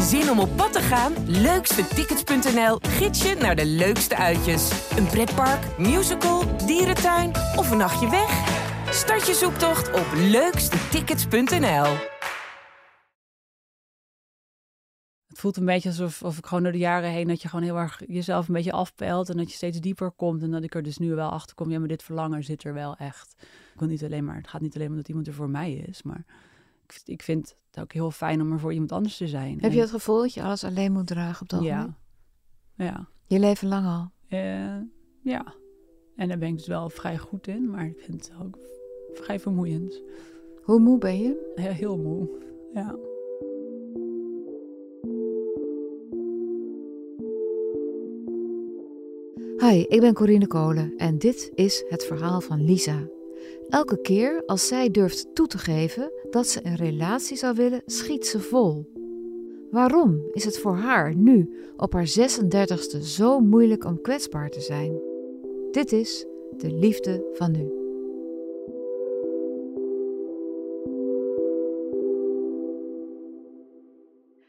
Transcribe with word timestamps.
Zin 0.00 0.30
om 0.30 0.38
op 0.38 0.56
pad 0.56 0.72
te 0.72 0.80
gaan? 0.80 1.12
Leukstetickets.nl 1.26 2.78
gids 2.80 3.22
je 3.22 3.34
naar 3.34 3.56
de 3.56 3.66
leukste 3.66 4.16
uitjes. 4.16 4.90
Een 4.96 5.06
pretpark, 5.06 5.78
musical, 5.78 6.66
dierentuin 6.66 7.30
of 7.56 7.70
een 7.70 7.76
nachtje 7.76 8.10
weg? 8.10 8.30
Start 8.90 9.26
je 9.26 9.34
zoektocht 9.34 9.92
op 9.92 10.06
leukstetickets.nl. 10.14 11.84
Het 15.26 15.38
voelt 15.38 15.56
een 15.56 15.64
beetje 15.64 15.88
alsof 15.88 16.22
of 16.22 16.38
ik 16.38 16.46
gewoon 16.46 16.62
door 16.62 16.72
de 16.72 16.78
jaren 16.78 17.10
heen 17.10 17.28
dat 17.28 17.42
je 17.42 17.48
gewoon 17.48 17.64
heel 17.64 17.76
erg 17.76 18.02
jezelf 18.06 18.48
een 18.48 18.54
beetje 18.54 18.72
afpelt 18.72 19.28
en 19.28 19.36
dat 19.36 19.50
je 19.50 19.56
steeds 19.56 19.80
dieper 19.80 20.10
komt 20.10 20.42
en 20.42 20.50
dat 20.50 20.64
ik 20.64 20.74
er 20.74 20.82
dus 20.82 20.98
nu 20.98 21.14
wel 21.14 21.30
achter 21.30 21.54
kom. 21.54 21.70
Ja, 21.70 21.78
maar 21.78 21.88
dit 21.88 22.02
verlangen 22.02 22.44
zit 22.44 22.64
er 22.64 22.74
wel 22.74 22.96
echt. 22.96 23.34
Ik 23.74 23.86
niet 23.86 24.04
alleen 24.04 24.24
maar, 24.24 24.36
het 24.36 24.48
gaat 24.48 24.60
niet 24.60 24.74
alleen 24.74 24.90
omdat 24.90 25.08
iemand 25.08 25.26
er 25.26 25.34
voor 25.34 25.50
mij 25.50 25.72
is, 25.72 26.02
maar 26.02 26.24
ik, 26.86 27.00
ik 27.04 27.22
vind 27.22 27.56
het 27.70 27.80
ook 27.80 27.92
heel 27.92 28.10
fijn 28.10 28.40
om 28.40 28.52
er 28.52 28.60
voor 28.60 28.72
iemand 28.72 28.92
anders 28.92 29.16
te 29.16 29.28
zijn. 29.28 29.60
Heb 29.60 29.72
je 29.72 29.80
het 29.80 29.90
gevoel 29.90 30.20
dat 30.20 30.34
je 30.34 30.42
alles 30.42 30.64
alleen 30.64 30.92
moet 30.92 31.06
dragen 31.06 31.42
op 31.42 31.48
dat 31.48 31.62
ja. 31.62 31.76
moment? 31.76 31.96
Ja. 32.76 33.08
Je 33.26 33.38
leven 33.38 33.68
lang 33.68 33.86
al. 33.86 34.10
Eh, 34.28 34.76
ja. 35.22 35.54
En 36.16 36.28
daar 36.28 36.38
ben 36.38 36.48
ik 36.48 36.56
dus 36.56 36.66
wel 36.66 36.90
vrij 36.90 37.18
goed 37.18 37.46
in, 37.46 37.70
maar 37.70 37.86
ik 37.86 38.00
vind 38.00 38.28
het 38.28 38.32
ook 38.42 38.58
vrij 39.12 39.40
vermoeiend. 39.40 40.02
Hoe 40.62 40.78
moe 40.78 40.98
ben 40.98 41.18
je? 41.18 41.52
Heel, 41.54 41.72
heel 41.72 41.98
moe. 41.98 42.28
Ja. 42.74 42.96
Hi, 49.58 49.80
ik 49.80 50.00
ben 50.00 50.14
Corine 50.14 50.46
Kolen 50.46 50.96
en 50.96 51.18
dit 51.18 51.50
is 51.54 51.84
het 51.88 52.04
verhaal 52.04 52.40
van 52.40 52.64
Lisa. 52.64 53.08
Elke 53.74 54.00
keer 54.00 54.42
als 54.46 54.66
zij 54.66 54.90
durft 54.90 55.34
toe 55.34 55.46
te 55.46 55.58
geven 55.58 56.12
dat 56.30 56.48
ze 56.48 56.66
een 56.66 56.76
relatie 56.76 57.36
zou 57.36 57.54
willen, 57.54 57.82
schiet 57.86 58.26
ze 58.26 58.40
vol. 58.40 58.92
Waarom 59.70 60.20
is 60.32 60.44
het 60.44 60.58
voor 60.58 60.76
haar 60.76 61.14
nu 61.14 61.54
op 61.76 61.92
haar 61.92 62.06
36e 62.06 62.98
zo 63.02 63.40
moeilijk 63.40 63.84
om 63.84 64.00
kwetsbaar 64.00 64.50
te 64.50 64.60
zijn? 64.60 65.00
Dit 65.70 65.92
is 65.92 66.26
de 66.56 66.72
liefde 66.72 67.30
van 67.32 67.50
nu. 67.50 67.72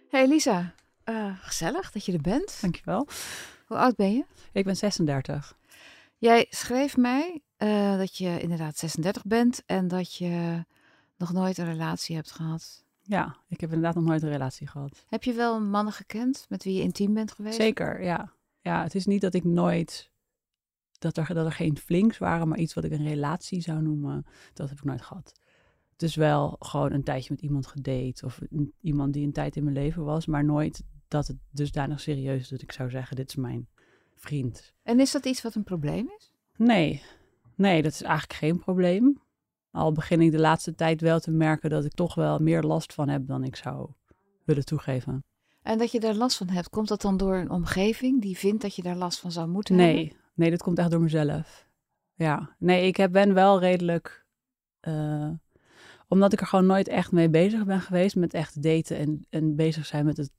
Hey 0.09 0.27
Lisa, 0.27 0.73
Eh, 1.03 1.39
gezellig 1.41 1.91
dat 1.91 2.05
je 2.05 2.13
er 2.13 2.21
bent. 2.21 2.57
Dankjewel. 2.61 3.07
Hoe 3.67 3.77
oud 3.77 3.95
ben 3.95 4.13
je? 4.13 4.25
Ik 4.53 4.65
ben 4.65 4.75
36. 4.75 5.57
Jij 6.17 6.45
schreef 6.49 6.97
mij 6.97 7.41
eh, 7.57 7.97
dat 7.97 8.17
je 8.17 8.39
inderdaad 8.41 8.77
36 8.77 9.23
bent 9.25 9.63
en 9.65 9.87
dat 9.87 10.15
je 10.15 10.63
nog 11.17 11.33
nooit 11.33 11.57
een 11.57 11.65
relatie 11.65 12.15
hebt 12.15 12.31
gehad. 12.31 12.83
Ja, 13.01 13.37
ik 13.47 13.61
heb 13.61 13.69
inderdaad 13.69 13.95
nog 13.95 14.03
nooit 14.03 14.23
een 14.23 14.29
relatie 14.29 14.67
gehad. 14.67 15.05
Heb 15.07 15.23
je 15.23 15.33
wel 15.33 15.61
mannen 15.61 15.93
gekend 15.93 16.45
met 16.49 16.63
wie 16.63 16.73
je 16.75 16.81
intiem 16.81 17.13
bent 17.13 17.31
geweest? 17.31 17.55
Zeker, 17.55 18.03
ja. 18.03 18.33
Ja, 18.59 18.83
het 18.83 18.95
is 18.95 19.05
niet 19.05 19.21
dat 19.21 19.33
ik 19.33 19.43
nooit... 19.43 20.11
Dat 20.97 21.17
er, 21.17 21.33
dat 21.33 21.45
er 21.45 21.51
geen 21.51 21.77
flinks 21.77 22.17
waren, 22.17 22.47
maar 22.47 22.57
iets 22.57 22.73
wat 22.73 22.83
ik 22.83 22.91
een 22.91 23.03
relatie 23.07 23.61
zou 23.61 23.81
noemen, 23.81 24.25
dat 24.53 24.69
heb 24.69 24.77
ik 24.77 24.83
nooit 24.83 25.01
gehad. 25.01 25.31
Dus 25.95 26.15
wel 26.15 26.55
gewoon 26.59 26.91
een 26.91 27.03
tijdje 27.03 27.33
met 27.33 27.41
iemand 27.41 27.67
gedate 27.67 28.25
of 28.25 28.39
een- 28.49 28.73
iemand 28.81 29.13
die 29.13 29.25
een 29.25 29.31
tijd 29.33 29.55
in 29.55 29.63
mijn 29.63 29.75
leven 29.75 30.03
was, 30.03 30.25
maar 30.25 30.43
nooit 30.45 30.83
dat 31.07 31.27
het 31.27 31.37
dusdanig 31.51 31.99
serieus 31.99 32.41
is 32.41 32.47
dat 32.47 32.61
ik 32.61 32.71
zou 32.71 32.89
zeggen, 32.89 33.15
dit 33.15 33.29
is 33.29 33.35
mijn 33.35 33.67
vriend. 34.15 34.73
En 34.83 34.99
is 34.99 35.11
dat 35.11 35.25
iets 35.25 35.41
wat 35.41 35.55
een 35.55 35.63
probleem 35.63 36.09
is? 36.17 36.31
Nee, 36.57 37.01
nee, 37.55 37.81
dat 37.81 37.91
is 37.91 38.01
eigenlijk 38.01 38.33
geen 38.39 38.59
probleem. 38.59 39.21
Al 39.71 39.91
begin 39.91 40.21
ik 40.21 40.31
de 40.31 40.39
laatste 40.39 40.75
tijd 40.75 41.01
wel 41.01 41.19
te 41.19 41.31
merken 41.31 41.69
dat 41.69 41.85
ik 41.85 41.93
toch 41.93 42.15
wel 42.15 42.39
meer 42.39 42.61
last 42.63 42.93
van 42.93 43.09
heb 43.09 43.27
dan 43.27 43.43
ik 43.43 43.55
zou 43.55 43.89
willen 44.43 44.65
toegeven. 44.65 45.23
En 45.61 45.77
dat 45.77 45.91
je 45.91 45.99
daar 45.99 46.13
last 46.13 46.37
van 46.37 46.49
hebt, 46.49 46.69
komt 46.69 46.87
dat 46.87 47.01
dan 47.01 47.17
door 47.17 47.35
een 47.35 47.49
omgeving 47.49 48.21
die 48.21 48.37
vindt 48.37 48.61
dat 48.61 48.75
je 48.75 48.81
daar 48.81 48.95
last 48.95 49.19
van 49.19 49.31
zou 49.31 49.47
moeten 49.47 49.77
hebben? 49.77 49.95
Nee, 49.95 50.15
nee, 50.33 50.49
dat 50.49 50.61
komt 50.61 50.79
echt 50.79 50.91
door 50.91 51.01
mezelf. 51.01 51.67
Ja, 52.13 52.55
nee, 52.59 52.87
ik 52.87 52.97
heb, 52.97 53.11
ben 53.11 53.33
wel 53.33 53.59
redelijk. 53.59 54.25
eh, 54.79 55.29
omdat 56.07 56.33
ik 56.33 56.41
er 56.41 56.47
gewoon 56.47 56.65
nooit 56.65 56.87
echt 56.87 57.11
mee 57.11 57.29
bezig 57.29 57.65
ben 57.65 57.81
geweest 57.81 58.15
met 58.15 58.33
echt 58.33 58.63
daten 58.63 58.97
en, 58.97 59.25
en 59.29 59.55
bezig 59.55 59.85
zijn 59.85 60.05
met 60.05 60.17
het 60.17 60.31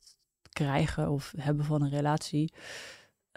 krijgen 0.53 1.11
of 1.11 1.33
hebben 1.37 1.65
van 1.65 1.83
een 1.83 1.91
relatie. 1.91 2.53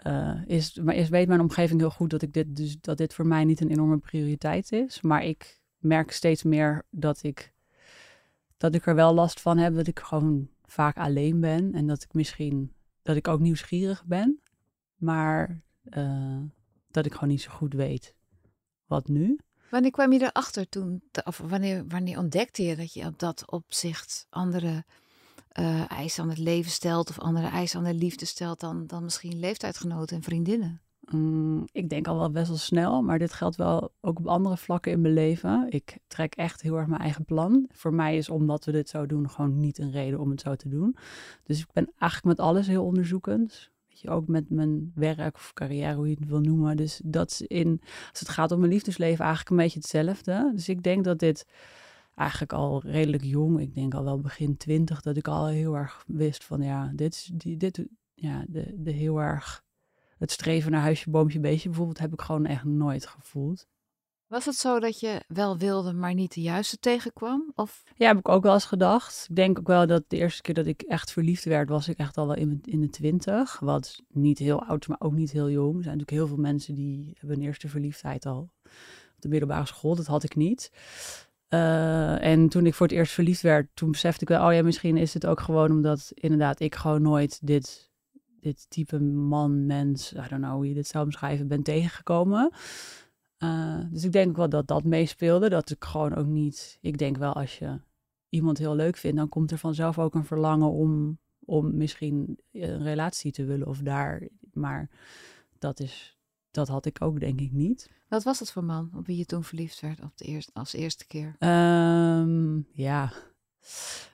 Eh, 0.02 0.40
is, 0.46 0.74
maar 0.74 0.94
is, 0.94 1.08
weet 1.08 1.28
mijn 1.28 1.40
omgeving 1.40 1.80
heel 1.80 1.90
goed 1.90 2.10
dat, 2.10 2.22
ik 2.22 2.32
dit, 2.32 2.56
dus, 2.56 2.80
dat 2.80 2.96
dit 2.96 3.14
voor 3.14 3.26
mij 3.26 3.44
niet 3.44 3.60
een 3.60 3.70
enorme 3.70 3.98
prioriteit 3.98 4.72
is. 4.72 5.00
Maar 5.00 5.24
ik 5.24 5.60
merk 5.78 6.12
steeds 6.12 6.42
meer 6.42 6.86
dat 6.90 7.22
ik, 7.22 7.52
dat 8.56 8.74
ik 8.74 8.86
er 8.86 8.94
wel 8.94 9.14
last 9.14 9.40
van 9.40 9.58
heb. 9.58 9.74
Dat 9.74 9.86
ik 9.86 9.98
gewoon 9.98 10.48
vaak 10.64 10.96
alleen 10.96 11.40
ben. 11.40 11.74
En 11.74 11.86
dat 11.86 12.02
ik 12.02 12.12
misschien 12.12 12.72
dat 13.02 13.16
ik 13.16 13.28
ook 13.28 13.40
nieuwsgierig 13.40 14.04
ben. 14.04 14.40
Maar 14.96 15.62
eh, 15.82 16.40
dat 16.90 17.06
ik 17.06 17.12
gewoon 17.12 17.28
niet 17.28 17.42
zo 17.42 17.50
goed 17.50 17.72
weet 17.72 18.14
wat 18.86 19.08
nu. 19.08 19.38
Wanneer 19.70 19.90
kwam 19.90 20.12
je 20.12 20.20
erachter 20.20 20.68
toen, 20.68 21.02
of 21.24 21.38
wanneer, 21.38 21.84
wanneer 21.88 22.18
ontdekte 22.18 22.62
je 22.62 22.76
dat 22.76 22.92
je 22.92 23.06
op 23.06 23.18
dat 23.18 23.50
opzicht 23.50 24.26
andere 24.30 24.84
eh, 25.50 25.90
eisen 25.90 26.22
aan 26.22 26.28
het 26.28 26.38
leven 26.38 26.70
stelt 26.70 27.08
of 27.08 27.18
andere 27.18 27.46
eisen 27.48 27.78
aan 27.78 27.84
de 27.84 27.94
liefde 27.94 28.24
stelt 28.24 28.60
dan, 28.60 28.86
dan 28.86 29.04
misschien 29.04 29.38
leeftijdgenoten 29.38 30.16
en 30.16 30.22
vriendinnen? 30.22 30.80
Mm, 31.10 31.64
ik 31.72 31.88
denk 31.88 32.08
al 32.08 32.18
wel 32.18 32.30
best 32.30 32.48
wel 32.48 32.56
snel, 32.56 33.02
maar 33.02 33.18
dit 33.18 33.32
geldt 33.32 33.56
wel 33.56 33.92
ook 34.00 34.18
op 34.18 34.26
andere 34.26 34.56
vlakken 34.56 34.92
in 34.92 35.00
mijn 35.00 35.14
leven. 35.14 35.66
Ik 35.68 35.98
trek 36.06 36.34
echt 36.34 36.62
heel 36.62 36.76
erg 36.76 36.86
mijn 36.86 37.00
eigen 37.00 37.24
plan. 37.24 37.66
Voor 37.72 37.94
mij 37.94 38.16
is 38.16 38.28
omdat 38.28 38.64
we 38.64 38.72
dit 38.72 38.88
zo 38.88 39.06
doen 39.06 39.30
gewoon 39.30 39.60
niet 39.60 39.78
een 39.78 39.90
reden 39.90 40.20
om 40.20 40.30
het 40.30 40.40
zo 40.40 40.54
te 40.54 40.68
doen. 40.68 40.96
Dus 41.44 41.60
ik 41.60 41.72
ben 41.72 41.92
eigenlijk 41.98 42.36
met 42.36 42.46
alles 42.46 42.66
heel 42.66 42.84
onderzoekend. 42.84 43.70
Weet 43.88 44.00
je, 44.00 44.10
ook 44.10 44.26
met 44.26 44.50
mijn 44.50 44.92
werk 44.94 45.34
of 45.34 45.52
carrière, 45.52 45.94
hoe 45.94 46.08
je 46.08 46.16
het 46.20 46.28
wil 46.28 46.40
noemen. 46.40 46.76
Dus 46.76 47.00
dat 47.04 47.30
is 47.30 47.40
in, 47.40 47.80
als 48.10 48.20
het 48.20 48.28
gaat 48.28 48.52
om 48.52 48.58
mijn 48.58 48.72
liefdesleven, 48.72 49.24
eigenlijk 49.24 49.50
een 49.50 49.56
beetje 49.56 49.78
hetzelfde. 49.78 50.52
Dus 50.54 50.68
ik 50.68 50.82
denk 50.82 51.04
dat 51.04 51.18
dit 51.18 51.46
eigenlijk 52.20 52.52
al 52.52 52.82
redelijk 52.84 53.24
jong, 53.24 53.60
ik 53.60 53.74
denk 53.74 53.94
al 53.94 54.04
wel 54.04 54.20
begin 54.20 54.56
twintig, 54.56 55.00
dat 55.00 55.16
ik 55.16 55.28
al 55.28 55.46
heel 55.46 55.76
erg 55.76 56.04
wist 56.06 56.44
van 56.44 56.62
ja, 56.62 56.92
dit 56.94 57.14
is 57.14 57.30
die, 57.34 57.56
dit, 57.56 57.86
ja, 58.14 58.44
de, 58.48 58.74
de 58.76 58.90
heel 58.90 59.20
erg 59.20 59.62
het 60.18 60.30
streven 60.30 60.70
naar 60.70 60.80
huisje, 60.80 61.10
boompje, 61.10 61.40
beestje 61.40 61.68
bijvoorbeeld, 61.68 61.98
heb 61.98 62.12
ik 62.12 62.20
gewoon 62.20 62.46
echt 62.46 62.64
nooit 62.64 63.06
gevoeld. 63.06 63.66
Was 64.26 64.44
het 64.44 64.54
zo 64.54 64.80
dat 64.80 65.00
je 65.00 65.22
wel 65.28 65.58
wilde, 65.58 65.92
maar 65.92 66.14
niet 66.14 66.34
de 66.34 66.40
juiste 66.40 66.78
tegenkwam? 66.78 67.52
Of 67.54 67.82
Ja, 67.96 68.06
heb 68.06 68.18
ik 68.18 68.28
ook 68.28 68.42
wel 68.42 68.52
eens 68.52 68.64
gedacht. 68.64 69.26
Ik 69.28 69.36
denk 69.36 69.58
ook 69.58 69.66
wel 69.66 69.86
dat 69.86 70.04
de 70.08 70.16
eerste 70.16 70.42
keer 70.42 70.54
dat 70.54 70.66
ik 70.66 70.82
echt 70.82 71.12
verliefd 71.12 71.44
werd, 71.44 71.68
was 71.68 71.88
ik 71.88 71.98
echt 71.98 72.16
al 72.16 72.26
wel 72.26 72.36
in, 72.36 72.60
in 72.64 72.80
de 72.80 72.90
twintig. 72.90 73.60
Wat 73.60 74.02
niet 74.08 74.38
heel 74.38 74.64
oud 74.64 74.88
maar 74.88 75.00
ook 75.00 75.12
niet 75.12 75.30
heel 75.30 75.50
jong. 75.50 75.76
Er 75.76 75.82
zijn 75.82 75.96
natuurlijk 75.96 76.10
heel 76.10 76.26
veel 76.26 76.42
mensen 76.42 76.74
die 76.74 77.16
hebben 77.18 77.36
een 77.36 77.44
eerste 77.44 77.68
verliefdheid 77.68 78.26
al 78.26 78.38
op 79.14 79.16
de 79.18 79.28
middelbare 79.28 79.66
school. 79.66 79.94
Dat 79.94 80.06
had 80.06 80.22
ik 80.22 80.36
niet. 80.36 80.70
Eh, 81.50 82.24
en 82.24 82.48
toen 82.48 82.66
ik 82.66 82.74
voor 82.74 82.86
het 82.86 82.96
eerst 82.96 83.12
verliefd 83.12 83.42
werd, 83.42 83.68
toen 83.74 83.90
besefte 83.90 84.22
ik 84.22 84.28
wel, 84.28 84.46
oh 84.46 84.52
ja, 84.54 84.62
misschien 84.62 84.96
is 84.96 85.14
het 85.14 85.26
ook 85.26 85.40
gewoon 85.40 85.70
omdat 85.70 86.10
inderdaad 86.14 86.60
ik 86.60 86.74
gewoon 86.74 87.02
nooit 87.02 87.46
dit, 87.46 87.90
dit 88.40 88.66
type 88.68 89.00
man, 89.00 89.66
mens, 89.66 90.12
I 90.12 90.16
don't 90.28 90.42
know 90.42 90.52
hoe 90.52 90.68
je 90.68 90.74
dit 90.74 90.86
zou 90.86 91.04
omschrijven, 91.04 91.48
ben 91.48 91.62
tegengekomen. 91.62 92.52
Eh, 93.36 93.80
dus 93.90 94.04
ik 94.04 94.12
denk 94.12 94.36
wel 94.36 94.48
dat 94.48 94.66
dat 94.66 94.84
meespeelde. 94.84 95.48
Dat 95.48 95.70
ik 95.70 95.84
gewoon 95.84 96.14
ook 96.14 96.26
niet. 96.26 96.78
Ik 96.80 96.98
denk 96.98 97.16
wel 97.16 97.32
als 97.32 97.58
je 97.58 97.80
iemand 98.28 98.58
heel 98.58 98.74
leuk 98.74 98.96
vindt, 98.96 99.16
dan 99.16 99.28
komt 99.28 99.50
er 99.50 99.58
vanzelf 99.58 99.98
ook 99.98 100.14
een 100.14 100.24
verlangen 100.24 100.70
om, 100.70 101.18
om 101.44 101.76
misschien 101.76 102.38
een 102.52 102.82
relatie 102.82 103.32
te 103.32 103.44
willen 103.44 103.66
of 103.66 103.78
daar. 103.78 104.28
Maar 104.52 104.90
dat 105.58 105.80
is. 105.80 106.19
Dat 106.50 106.68
had 106.68 106.86
ik 106.86 106.96
ook, 107.02 107.20
denk 107.20 107.40
ik, 107.40 107.52
niet. 107.52 107.90
wat 108.08 108.22
was 108.22 108.38
het 108.38 108.50
voor 108.50 108.64
man 108.64 108.90
op 108.96 109.06
wie 109.06 109.16
je 109.16 109.24
toen 109.24 109.44
verliefd 109.44 109.80
werd 109.80 110.00
op 110.02 110.12
de 110.16 110.24
eerste, 110.24 110.50
als 110.54 110.72
eerste 110.72 111.06
keer? 111.06 111.36
Ehm, 111.38 112.56
ja, 112.72 113.12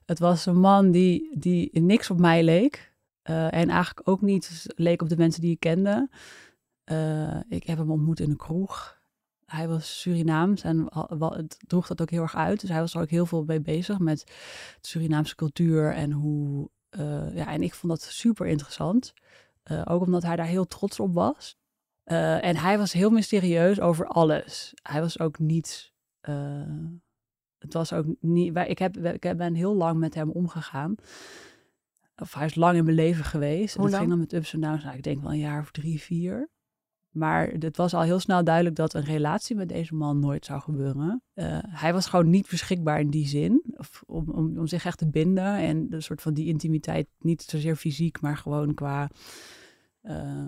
het 0.06 0.18
was 0.18 0.46
een 0.46 0.58
man 0.60 0.90
die, 0.90 1.38
die 1.38 1.80
niks 1.80 2.10
op 2.10 2.18
mij 2.18 2.42
leek. 2.44 2.94
eh, 3.22 3.44
en 3.54 3.68
eigenlijk 3.68 4.08
ook 4.08 4.20
niet 4.20 4.66
leek 4.76 5.02
op 5.02 5.08
de 5.08 5.16
mensen 5.16 5.40
die 5.40 5.50
ik 5.50 5.60
kende. 5.60 6.08
Eh, 6.84 7.40
ik 7.48 7.64
heb 7.64 7.78
hem 7.78 7.90
ontmoet 7.90 8.20
in 8.20 8.30
een 8.30 8.36
kroeg. 8.36 8.98
Hij 9.44 9.68
was 9.68 10.00
Surinaams 10.00 10.62
en 10.62 10.86
het 11.18 11.58
droeg 11.66 11.86
dat 11.86 12.00
ook 12.00 12.10
heel 12.10 12.22
erg 12.22 12.36
uit. 12.36 12.60
Dus 12.60 12.70
hij 12.70 12.80
was 12.80 12.94
er 12.94 13.00
ook 13.00 13.10
heel 13.10 13.26
veel 13.26 13.44
mee 13.44 13.60
bezig 13.60 13.98
met 13.98 14.24
de 14.80 14.86
Surinaamse 14.88 15.34
cultuur 15.34 15.92
en 15.92 16.12
hoe. 16.12 16.70
eh, 16.88 17.36
ja, 17.36 17.46
en 17.46 17.62
ik 17.62 17.74
vond 17.74 17.92
dat 17.92 18.02
super 18.02 18.46
interessant. 18.46 19.12
Ook 19.84 20.00
omdat 20.02 20.22
hij 20.22 20.36
daar 20.36 20.46
heel 20.46 20.66
trots 20.66 21.00
op 21.00 21.14
was. 21.14 21.56
Eh, 22.06 22.44
en 22.44 22.56
hij 22.56 22.78
was 22.78 22.92
heel 22.92 23.10
mysterieus 23.10 23.80
over 23.80 24.06
alles. 24.06 24.74
Hij 24.82 25.00
was 25.00 25.18
ook 25.18 25.38
niet. 25.38 25.92
eh, 26.20 26.62
het 27.58 27.72
was 27.72 27.92
ook 27.92 28.06
niet. 28.20 28.52
Wij, 28.52 28.68
ik, 28.68 28.78
heb, 28.78 28.96
ik 28.96 29.36
ben 29.36 29.54
heel 29.54 29.74
lang 29.74 29.98
met 29.98 30.14
hem 30.14 30.30
omgegaan. 30.30 30.94
Of 32.16 32.34
hij 32.34 32.46
is 32.46 32.54
lang 32.54 32.76
in 32.76 32.84
mijn 32.84 32.96
leven 32.96 33.24
geweest. 33.24 33.74
En 33.74 33.80
Hoe 33.80 33.90
dat 33.90 33.98
ging 33.98 34.10
dan 34.10 34.18
met 34.18 34.32
ups 34.32 34.52
en 34.52 34.60
downs. 34.60 34.84
Nou, 34.84 34.96
ik 34.96 35.02
denk 35.02 35.22
wel 35.22 35.32
een 35.32 35.38
jaar 35.38 35.60
of 35.60 35.70
drie, 35.70 36.00
vier. 36.00 36.48
Maar 37.10 37.48
het 37.48 37.76
was 37.76 37.94
al 37.94 38.02
heel 38.02 38.18
snel 38.20 38.44
duidelijk 38.44 38.76
dat 38.76 38.94
een 38.94 39.04
relatie 39.04 39.56
met 39.56 39.68
deze 39.68 39.94
man 39.94 40.18
nooit 40.18 40.44
zou 40.44 40.60
gebeuren. 40.60 41.22
Uh, 41.34 41.58
hij 41.62 41.92
was 41.92 42.06
gewoon 42.06 42.30
niet 42.30 42.48
beschikbaar 42.50 43.00
in 43.00 43.10
die 43.10 43.26
zin. 43.26 43.74
Of 43.76 44.02
om, 44.06 44.30
om, 44.30 44.58
om 44.58 44.66
zich 44.66 44.84
echt 44.84 44.98
te 44.98 45.08
binden. 45.08 45.56
En 45.56 45.86
een 45.90 46.02
soort 46.02 46.22
van 46.22 46.34
die 46.34 46.46
intimiteit, 46.46 47.08
niet 47.18 47.42
zozeer 47.42 47.76
fysiek, 47.76 48.20
maar 48.20 48.36
gewoon 48.36 48.74
qua 48.74 49.10
uh, 50.02 50.44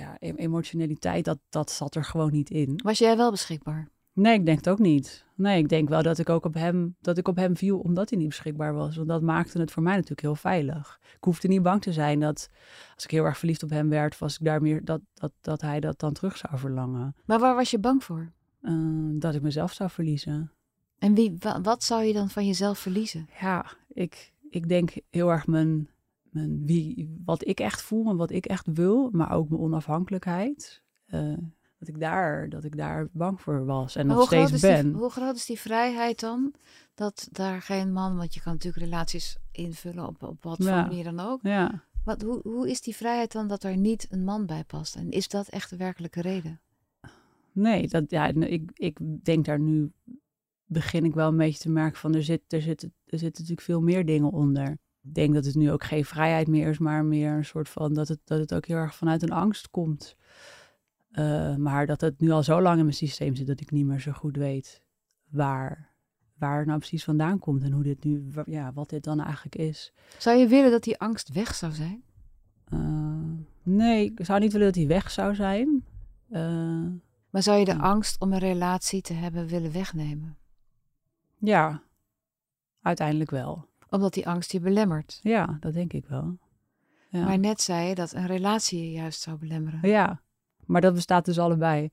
ja, 0.00 0.16
e-, 0.18 0.32
emotionaliteit. 0.32 1.24
Dat, 1.24 1.38
dat 1.48 1.70
zat 1.70 1.94
er 1.94 2.04
gewoon 2.04 2.32
niet 2.32 2.50
in. 2.50 2.80
Was 2.84 2.98
jij 2.98 3.16
wel 3.16 3.30
beschikbaar? 3.30 3.88
Nee, 4.12 4.34
ik 4.34 4.46
denk 4.46 4.58
het 4.58 4.68
ook 4.68 4.78
niet. 4.78 5.24
Nee, 5.34 5.58
ik 5.58 5.68
denk 5.68 5.88
wel 5.88 6.02
dat 6.02 6.18
ik 6.18 6.28
ook 6.28 6.44
op 6.44 6.54
hem, 6.54 6.96
dat 7.00 7.18
ik 7.18 7.28
op 7.28 7.36
hem 7.36 7.56
viel 7.56 7.78
omdat 7.78 8.10
hij 8.10 8.18
niet 8.18 8.28
beschikbaar 8.28 8.74
was. 8.74 8.96
Want 8.96 9.08
dat 9.08 9.22
maakte 9.22 9.58
het 9.60 9.70
voor 9.70 9.82
mij 9.82 9.94
natuurlijk 9.94 10.20
heel 10.20 10.34
veilig. 10.34 10.98
Ik 11.02 11.24
hoefde 11.24 11.48
niet 11.48 11.62
bang 11.62 11.82
te 11.82 11.92
zijn 11.92 12.20
dat 12.20 12.48
als 12.94 13.04
ik 13.04 13.10
heel 13.10 13.24
erg 13.24 13.38
verliefd 13.38 13.62
op 13.62 13.70
hem 13.70 13.88
werd, 13.88 14.18
was 14.18 14.34
ik 14.34 14.44
daar 14.44 14.62
meer 14.62 14.84
dat, 14.84 15.00
dat, 15.14 15.32
dat 15.40 15.60
hij 15.60 15.80
dat 15.80 15.98
dan 15.98 16.12
terug 16.12 16.36
zou 16.36 16.58
verlangen. 16.58 17.14
Maar 17.24 17.38
waar 17.38 17.54
was 17.54 17.70
je 17.70 17.78
bang 17.78 18.04
voor? 18.04 18.32
Uh, 18.62 19.20
dat 19.20 19.34
ik 19.34 19.42
mezelf 19.42 19.72
zou 19.72 19.90
verliezen. 19.90 20.52
En 20.98 21.14
wie, 21.14 21.38
wat 21.62 21.84
zou 21.84 22.02
je 22.04 22.12
dan 22.12 22.30
van 22.30 22.46
jezelf 22.46 22.78
verliezen? 22.78 23.28
Ja, 23.40 23.66
ik, 23.92 24.32
ik 24.50 24.68
denk 24.68 24.92
heel 25.10 25.30
erg 25.30 25.46
mijn, 25.46 25.88
mijn 26.30 26.66
wie, 26.66 27.20
wat 27.24 27.46
ik 27.46 27.60
echt 27.60 27.82
voel 27.82 28.10
en 28.10 28.16
wat 28.16 28.30
ik 28.30 28.46
echt 28.46 28.66
wil, 28.72 29.08
maar 29.12 29.32
ook 29.32 29.48
mijn 29.48 29.60
onafhankelijkheid. 29.60 30.82
Uh, 31.06 31.38
dat 31.78 31.88
ik 31.88 32.00
daar, 32.00 32.48
dat 32.48 32.64
ik 32.64 32.76
daar 32.76 33.08
bang 33.12 33.40
voor 33.40 33.64
was 33.64 33.96
en 33.96 34.06
nog 34.06 34.24
steeds 34.24 34.60
ben. 34.60 34.84
Die, 34.84 35.00
hoe 35.00 35.10
groot 35.10 35.36
is 35.36 35.46
die 35.46 35.60
vrijheid 35.60 36.20
dan? 36.20 36.54
Dat 36.94 37.28
daar 37.32 37.62
geen 37.62 37.92
man, 37.92 38.16
want 38.16 38.34
je 38.34 38.40
kan 38.40 38.52
natuurlijk 38.52 38.84
relaties 38.84 39.38
invullen 39.52 40.06
op, 40.06 40.22
op 40.22 40.42
wat 40.42 40.56
voor 40.56 40.66
manier 40.66 41.04
dan 41.04 41.20
ook. 41.20 41.38
Ja. 41.42 41.84
Wat, 42.04 42.22
hoe, 42.22 42.40
hoe 42.42 42.70
is 42.70 42.80
die 42.80 42.96
vrijheid 42.96 43.32
dan 43.32 43.48
dat 43.48 43.64
er 43.64 43.76
niet 43.76 44.06
een 44.10 44.24
man 44.24 44.46
bij 44.46 44.64
past? 44.64 44.96
En 44.96 45.10
is 45.10 45.28
dat 45.28 45.48
echt 45.48 45.70
de 45.70 45.76
werkelijke 45.76 46.20
reden? 46.20 46.60
Nee, 47.52 47.88
dat, 47.88 48.10
ja, 48.10 48.26
ik, 48.26 48.70
ik 48.74 48.98
denk 49.24 49.44
daar 49.44 49.60
nu, 49.60 49.92
begin 50.64 51.04
ik 51.04 51.14
wel 51.14 51.28
een 51.28 51.36
beetje 51.36 51.60
te 51.60 51.70
merken 51.70 51.98
van 51.98 52.14
er, 52.14 52.22
zit, 52.22 52.42
er, 52.48 52.62
zit, 52.62 52.82
er 52.82 53.18
zitten 53.18 53.42
natuurlijk 53.42 53.60
veel 53.60 53.80
meer 53.80 54.06
dingen 54.06 54.30
onder. 54.30 54.78
Ik 55.02 55.14
denk 55.14 55.34
dat 55.34 55.44
het 55.44 55.54
nu 55.54 55.70
ook 55.70 55.84
geen 55.84 56.04
vrijheid 56.04 56.48
meer 56.48 56.68
is, 56.68 56.78
maar 56.78 57.04
meer 57.04 57.32
een 57.32 57.44
soort 57.44 57.68
van 57.68 57.94
dat 57.94 58.08
het, 58.08 58.20
dat 58.24 58.38
het 58.38 58.54
ook 58.54 58.66
heel 58.66 58.76
erg 58.76 58.94
vanuit 58.94 59.22
een 59.22 59.32
angst 59.32 59.70
komt. 59.70 60.16
Uh, 61.12 61.56
maar 61.56 61.86
dat 61.86 62.00
het 62.00 62.20
nu 62.20 62.30
al 62.30 62.42
zo 62.42 62.60
lang 62.60 62.78
in 62.78 62.84
mijn 62.84 62.96
systeem 62.96 63.34
zit 63.34 63.46
dat 63.46 63.60
ik 63.60 63.70
niet 63.70 63.86
meer 63.86 64.00
zo 64.00 64.12
goed 64.12 64.36
weet 64.36 64.82
waar, 65.28 65.92
waar 66.38 66.58
het 66.58 66.66
nou 66.66 66.78
precies 66.78 67.04
vandaan 67.04 67.38
komt 67.38 67.62
en 67.62 67.72
hoe 67.72 67.82
dit 67.82 68.04
nu, 68.04 68.30
ja, 68.44 68.72
wat 68.72 68.90
dit 68.90 69.04
dan 69.04 69.20
eigenlijk 69.20 69.56
is. 69.56 69.92
Zou 70.18 70.38
je 70.38 70.46
willen 70.46 70.70
dat 70.70 70.82
die 70.82 70.98
angst 70.98 71.32
weg 71.32 71.54
zou 71.54 71.72
zijn? 71.72 72.02
Uh, 72.72 73.38
nee, 73.62 74.04
ik 74.04 74.24
zou 74.24 74.40
niet 74.40 74.52
willen 74.52 74.66
dat 74.66 74.76
die 74.76 74.88
weg 74.88 75.10
zou 75.10 75.34
zijn. 75.34 75.84
Uh, 76.30 76.86
maar 77.30 77.42
zou 77.42 77.58
je 77.58 77.64
de 77.64 77.78
angst 77.78 78.20
om 78.20 78.32
een 78.32 78.38
relatie 78.38 79.02
te 79.02 79.12
hebben 79.12 79.46
willen 79.46 79.72
wegnemen? 79.72 80.38
Ja, 81.38 81.82
uiteindelijk 82.82 83.30
wel. 83.30 83.69
Omdat 83.90 84.14
die 84.14 84.28
angst 84.28 84.52
je 84.52 84.60
belemmert? 84.60 85.20
Ja, 85.22 85.56
dat 85.60 85.72
denk 85.72 85.92
ik 85.92 86.06
wel. 86.06 86.38
Ja. 87.08 87.24
Maar 87.24 87.38
net 87.38 87.60
zei 87.60 87.88
je 87.88 87.94
dat 87.94 88.12
een 88.12 88.26
relatie 88.26 88.84
je 88.84 88.90
juist 88.90 89.20
zou 89.20 89.36
belemmeren. 89.36 89.88
Ja, 89.88 90.20
maar 90.66 90.80
dat 90.80 90.94
bestaat 90.94 91.24
dus 91.24 91.38
allebei. 91.38 91.90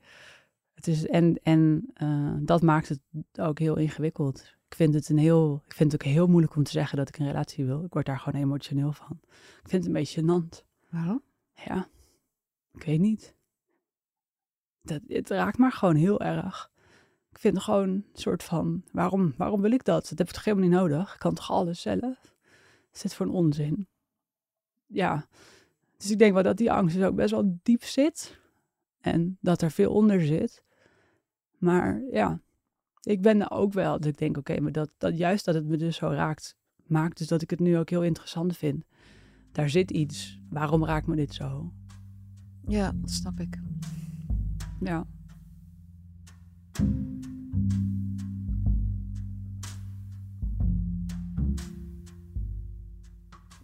Het 0.73 0.87
is, 0.87 1.07
en 1.07 1.39
en 1.43 1.89
uh, 2.03 2.33
dat 2.39 2.61
maakt 2.61 2.89
het 2.89 2.99
ook 3.39 3.59
heel 3.59 3.77
ingewikkeld. 3.77 4.55
Ik 4.69 4.75
vind, 4.75 4.93
het 4.93 5.09
een 5.09 5.17
heel, 5.17 5.63
ik 5.65 5.73
vind 5.73 5.91
het 5.91 6.01
ook 6.01 6.11
heel 6.11 6.27
moeilijk 6.27 6.55
om 6.55 6.63
te 6.63 6.71
zeggen 6.71 6.97
dat 6.97 7.07
ik 7.07 7.17
een 7.17 7.25
relatie 7.25 7.65
wil. 7.65 7.83
Ik 7.83 7.93
word 7.93 8.05
daar 8.05 8.19
gewoon 8.19 8.41
emotioneel 8.41 8.91
van. 8.91 9.19
Ik 9.63 9.69
vind 9.69 9.83
het 9.83 9.85
een 9.85 9.99
beetje 9.99 10.21
gênant. 10.21 10.65
Waarom? 10.89 11.21
Ja, 11.53 11.87
ik 12.73 12.83
weet 12.83 12.99
niet. 12.99 13.35
Dat, 14.81 15.01
het 15.07 15.29
raakt 15.29 15.57
maar 15.57 15.71
gewoon 15.71 15.95
heel 15.95 16.21
erg. 16.21 16.71
Ik 17.37 17.43
vind 17.43 17.59
gewoon 17.59 17.89
een 17.89 18.05
soort 18.13 18.43
van, 18.43 18.83
waarom, 18.91 19.33
waarom 19.37 19.61
wil 19.61 19.71
ik 19.71 19.83
dat? 19.83 20.09
Dat 20.09 20.17
heb 20.17 20.27
ik 20.27 20.33
toch 20.33 20.43
helemaal 20.43 20.67
niet 20.67 20.77
nodig? 20.77 21.13
Ik 21.13 21.19
kan 21.19 21.33
toch 21.33 21.51
alles 21.51 21.81
zelf? 21.81 22.35
Is 22.93 23.01
dit 23.01 23.13
voor 23.13 23.25
een 23.25 23.31
onzin? 23.31 23.87
Ja, 24.87 25.27
dus 25.97 26.11
ik 26.11 26.19
denk 26.19 26.33
wel 26.33 26.43
dat 26.43 26.57
die 26.57 26.71
angst 26.71 26.95
dus 26.95 27.05
ook 27.05 27.15
best 27.15 27.31
wel 27.31 27.59
diep 27.63 27.83
zit. 27.83 28.39
En 29.01 29.37
dat 29.41 29.61
er 29.61 29.71
veel 29.71 29.93
onder 29.93 30.21
zit. 30.21 30.63
Maar 31.57 32.01
ja, 32.11 32.41
ik 33.01 33.21
ben 33.21 33.41
er 33.41 33.51
ook 33.51 33.73
wel. 33.73 33.99
Dat 33.99 34.05
ik 34.05 34.17
denk, 34.17 34.37
oké, 34.37 34.59
maar 34.59 34.71
dat, 34.71 34.89
dat 34.97 35.17
juist 35.17 35.45
dat 35.45 35.55
het 35.55 35.65
me 35.65 35.77
dus 35.77 35.95
zo 35.95 36.07
raakt, 36.07 36.55
maakt 36.85 37.17
dus 37.17 37.27
dat 37.27 37.41
ik 37.41 37.49
het 37.49 37.59
nu 37.59 37.77
ook 37.77 37.89
heel 37.89 38.03
interessant 38.03 38.57
vind. 38.57 38.85
Daar 39.51 39.69
zit 39.69 39.91
iets. 39.91 40.41
Waarom 40.49 40.85
raakt 40.85 41.07
me 41.07 41.15
dit 41.15 41.33
zo? 41.33 41.73
Ja, 42.67 42.91
dat 42.95 43.11
snap 43.11 43.39
ik. 43.39 43.59
Ja. 44.79 45.07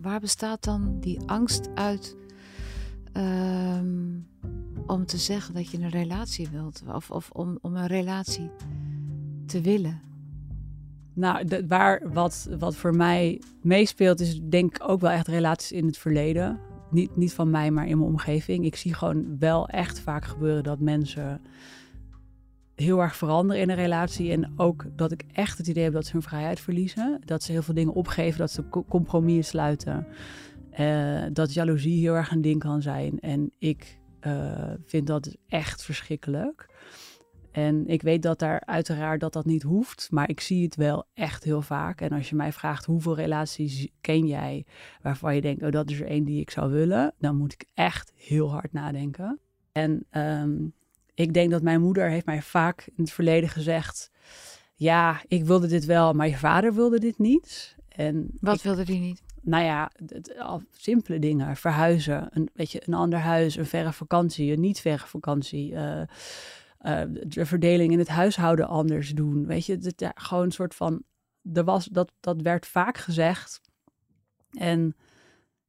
Waar 0.03 0.19
bestaat 0.19 0.63
dan 0.63 0.99
die 0.99 1.19
angst 1.25 1.69
uit? 1.75 2.15
Um, 3.17 4.27
om 4.87 5.05
te 5.05 5.17
zeggen 5.17 5.53
dat 5.53 5.69
je 5.69 5.77
een 5.77 5.89
relatie 5.89 6.49
wilt. 6.51 6.83
Of, 6.87 7.11
of 7.11 7.29
om, 7.31 7.57
om 7.61 7.75
een 7.75 7.87
relatie 7.87 8.49
te 9.45 9.61
willen. 9.61 10.01
Nou, 11.13 11.61
waar 11.67 12.11
wat, 12.13 12.49
wat 12.59 12.75
voor 12.75 12.95
mij 12.95 13.41
meespeelt, 13.61 14.19
is 14.19 14.41
denk 14.41 14.75
ik 14.75 14.89
ook 14.89 15.01
wel 15.01 15.11
echt 15.11 15.27
relaties 15.27 15.71
in 15.71 15.85
het 15.85 15.97
verleden. 15.97 16.59
Niet, 16.91 17.15
niet 17.15 17.33
van 17.33 17.49
mij, 17.49 17.71
maar 17.71 17.87
in 17.87 17.97
mijn 17.97 18.09
omgeving. 18.09 18.65
Ik 18.65 18.75
zie 18.75 18.93
gewoon 18.93 19.39
wel 19.39 19.67
echt 19.67 19.99
vaak 19.99 20.25
gebeuren 20.25 20.63
dat 20.63 20.79
mensen 20.79 21.41
heel 22.75 23.01
erg 23.01 23.15
veranderen 23.15 23.61
in 23.61 23.69
een 23.69 23.75
relatie. 23.75 24.31
En 24.31 24.53
ook 24.55 24.85
dat 24.95 25.11
ik 25.11 25.23
echt 25.31 25.57
het 25.57 25.67
idee 25.67 25.83
heb 25.83 25.93
dat 25.93 26.05
ze 26.05 26.11
hun 26.11 26.21
vrijheid 26.21 26.59
verliezen. 26.59 27.21
Dat 27.25 27.43
ze 27.43 27.51
heel 27.51 27.61
veel 27.61 27.73
dingen 27.73 27.93
opgeven, 27.93 28.39
dat 28.39 28.51
ze 28.51 28.83
compromissen 28.89 29.43
sluiten. 29.43 30.07
Uh, 30.79 31.23
dat 31.33 31.53
jaloezie 31.53 31.99
heel 31.99 32.15
erg 32.15 32.31
een 32.31 32.41
ding 32.41 32.59
kan 32.59 32.81
zijn. 32.81 33.19
En 33.19 33.51
ik 33.57 33.99
uh, 34.21 34.73
vind 34.85 35.07
dat 35.07 35.37
echt 35.47 35.83
verschrikkelijk. 35.83 36.71
En 37.51 37.87
ik 37.87 38.01
weet 38.01 38.21
dat 38.21 38.39
daar 38.39 38.61
uiteraard 38.65 39.19
dat 39.19 39.33
dat 39.33 39.45
niet 39.45 39.63
hoeft, 39.63 40.07
maar 40.11 40.29
ik 40.29 40.39
zie 40.39 40.63
het 40.63 40.75
wel 40.75 41.05
echt 41.13 41.43
heel 41.43 41.61
vaak. 41.61 42.01
En 42.01 42.11
als 42.11 42.29
je 42.29 42.35
mij 42.35 42.51
vraagt 42.51 42.85
hoeveel 42.85 43.15
relaties 43.15 43.87
ken 44.01 44.27
jij 44.27 44.65
waarvan 45.01 45.35
je 45.35 45.41
denkt, 45.41 45.63
oh 45.63 45.71
dat 45.71 45.89
is 45.89 45.99
er 45.99 46.07
één 46.07 46.23
die 46.23 46.41
ik 46.41 46.49
zou 46.49 46.71
willen, 46.71 47.13
dan 47.19 47.37
moet 47.37 47.53
ik 47.53 47.65
echt 47.73 48.11
heel 48.15 48.51
hard 48.51 48.73
nadenken. 48.73 49.39
En 49.71 50.05
um, 50.11 50.73
ik 51.13 51.33
denk 51.33 51.51
dat 51.51 51.61
mijn 51.61 51.81
moeder 51.81 52.09
heeft 52.09 52.25
mij 52.25 52.41
vaak 52.41 52.85
in 52.85 53.03
het 53.03 53.11
verleden 53.11 53.49
gezegd, 53.49 54.11
ja, 54.75 55.21
ik 55.27 55.45
wilde 55.45 55.67
dit 55.67 55.85
wel, 55.85 56.13
maar 56.13 56.27
je 56.27 56.37
vader 56.37 56.73
wilde 56.73 56.99
dit 56.99 57.17
niet. 57.17 57.75
En 57.87 58.37
Wat 58.39 58.61
wilde 58.61 58.85
die 58.85 58.99
niet? 58.99 59.23
nou 59.43 59.63
ja, 59.63 59.91
het, 60.05 60.39
al 60.39 60.61
simpele 60.71 61.19
dingen. 61.19 61.55
Verhuizen, 61.55 62.27
een, 62.31 62.49
weet 62.53 62.71
je, 62.71 62.81
een 62.85 62.93
ander 62.93 63.19
huis, 63.19 63.55
een 63.55 63.65
verre 63.65 63.93
vakantie, 63.93 64.53
een 64.53 64.59
niet 64.59 64.79
verre 64.79 65.07
vakantie. 65.07 65.71
Uh, 65.71 66.01
uh, 66.81 67.01
de 67.23 67.45
verdeling 67.45 67.91
in 67.91 67.99
het 67.99 68.07
huishouden 68.07 68.67
anders 68.67 69.09
doen. 69.09 69.45
Weet 69.45 69.65
je, 69.65 69.77
het, 69.81 69.99
ja, 69.99 70.11
gewoon 70.15 70.43
een 70.43 70.51
soort 70.51 70.75
van. 70.75 71.03
Er 71.53 71.63
was, 71.63 71.85
dat, 71.85 72.11
dat 72.19 72.41
werd 72.41 72.67
vaak 72.67 72.97
gezegd. 72.97 73.61
En 74.51 74.95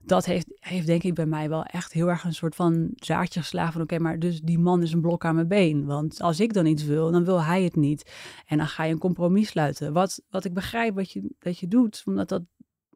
dat 0.07 0.25
heeft, 0.25 0.47
heeft 0.59 0.87
denk 0.87 1.03
ik 1.03 1.15
bij 1.15 1.27
mij 1.27 1.49
wel 1.49 1.65
echt 1.65 1.93
heel 1.93 2.09
erg 2.09 2.25
een 2.25 2.35
soort 2.35 2.55
van 2.55 2.91
zaadje 2.95 3.41
geslagen 3.41 3.73
van 3.73 3.83
oké, 3.83 3.99
maar 3.99 4.19
dus 4.19 4.41
die 4.41 4.59
man 4.59 4.83
is 4.83 4.93
een 4.93 5.01
blok 5.01 5.25
aan 5.25 5.35
mijn 5.35 5.49
been. 5.49 5.85
Want 5.85 6.21
als 6.21 6.41
ik 6.41 6.53
dan 6.53 6.67
iets 6.67 6.85
wil, 6.85 7.11
dan 7.11 7.25
wil 7.25 7.43
hij 7.43 7.63
het 7.63 7.77
niet. 7.77 8.13
En 8.47 8.59
dan 8.59 8.67
ga 8.67 8.85
je 8.85 8.93
een 8.93 8.99
compromis 8.99 9.49
sluiten. 9.49 9.93
Wat, 9.93 10.23
wat 10.31 10.45
ik 10.45 10.55
begrijp 10.55 10.95
wat 10.95 11.11
je, 11.11 11.31
dat 11.39 11.59
je 11.59 11.69
doet, 11.69 12.03
omdat 12.07 12.29
dat 12.29 12.43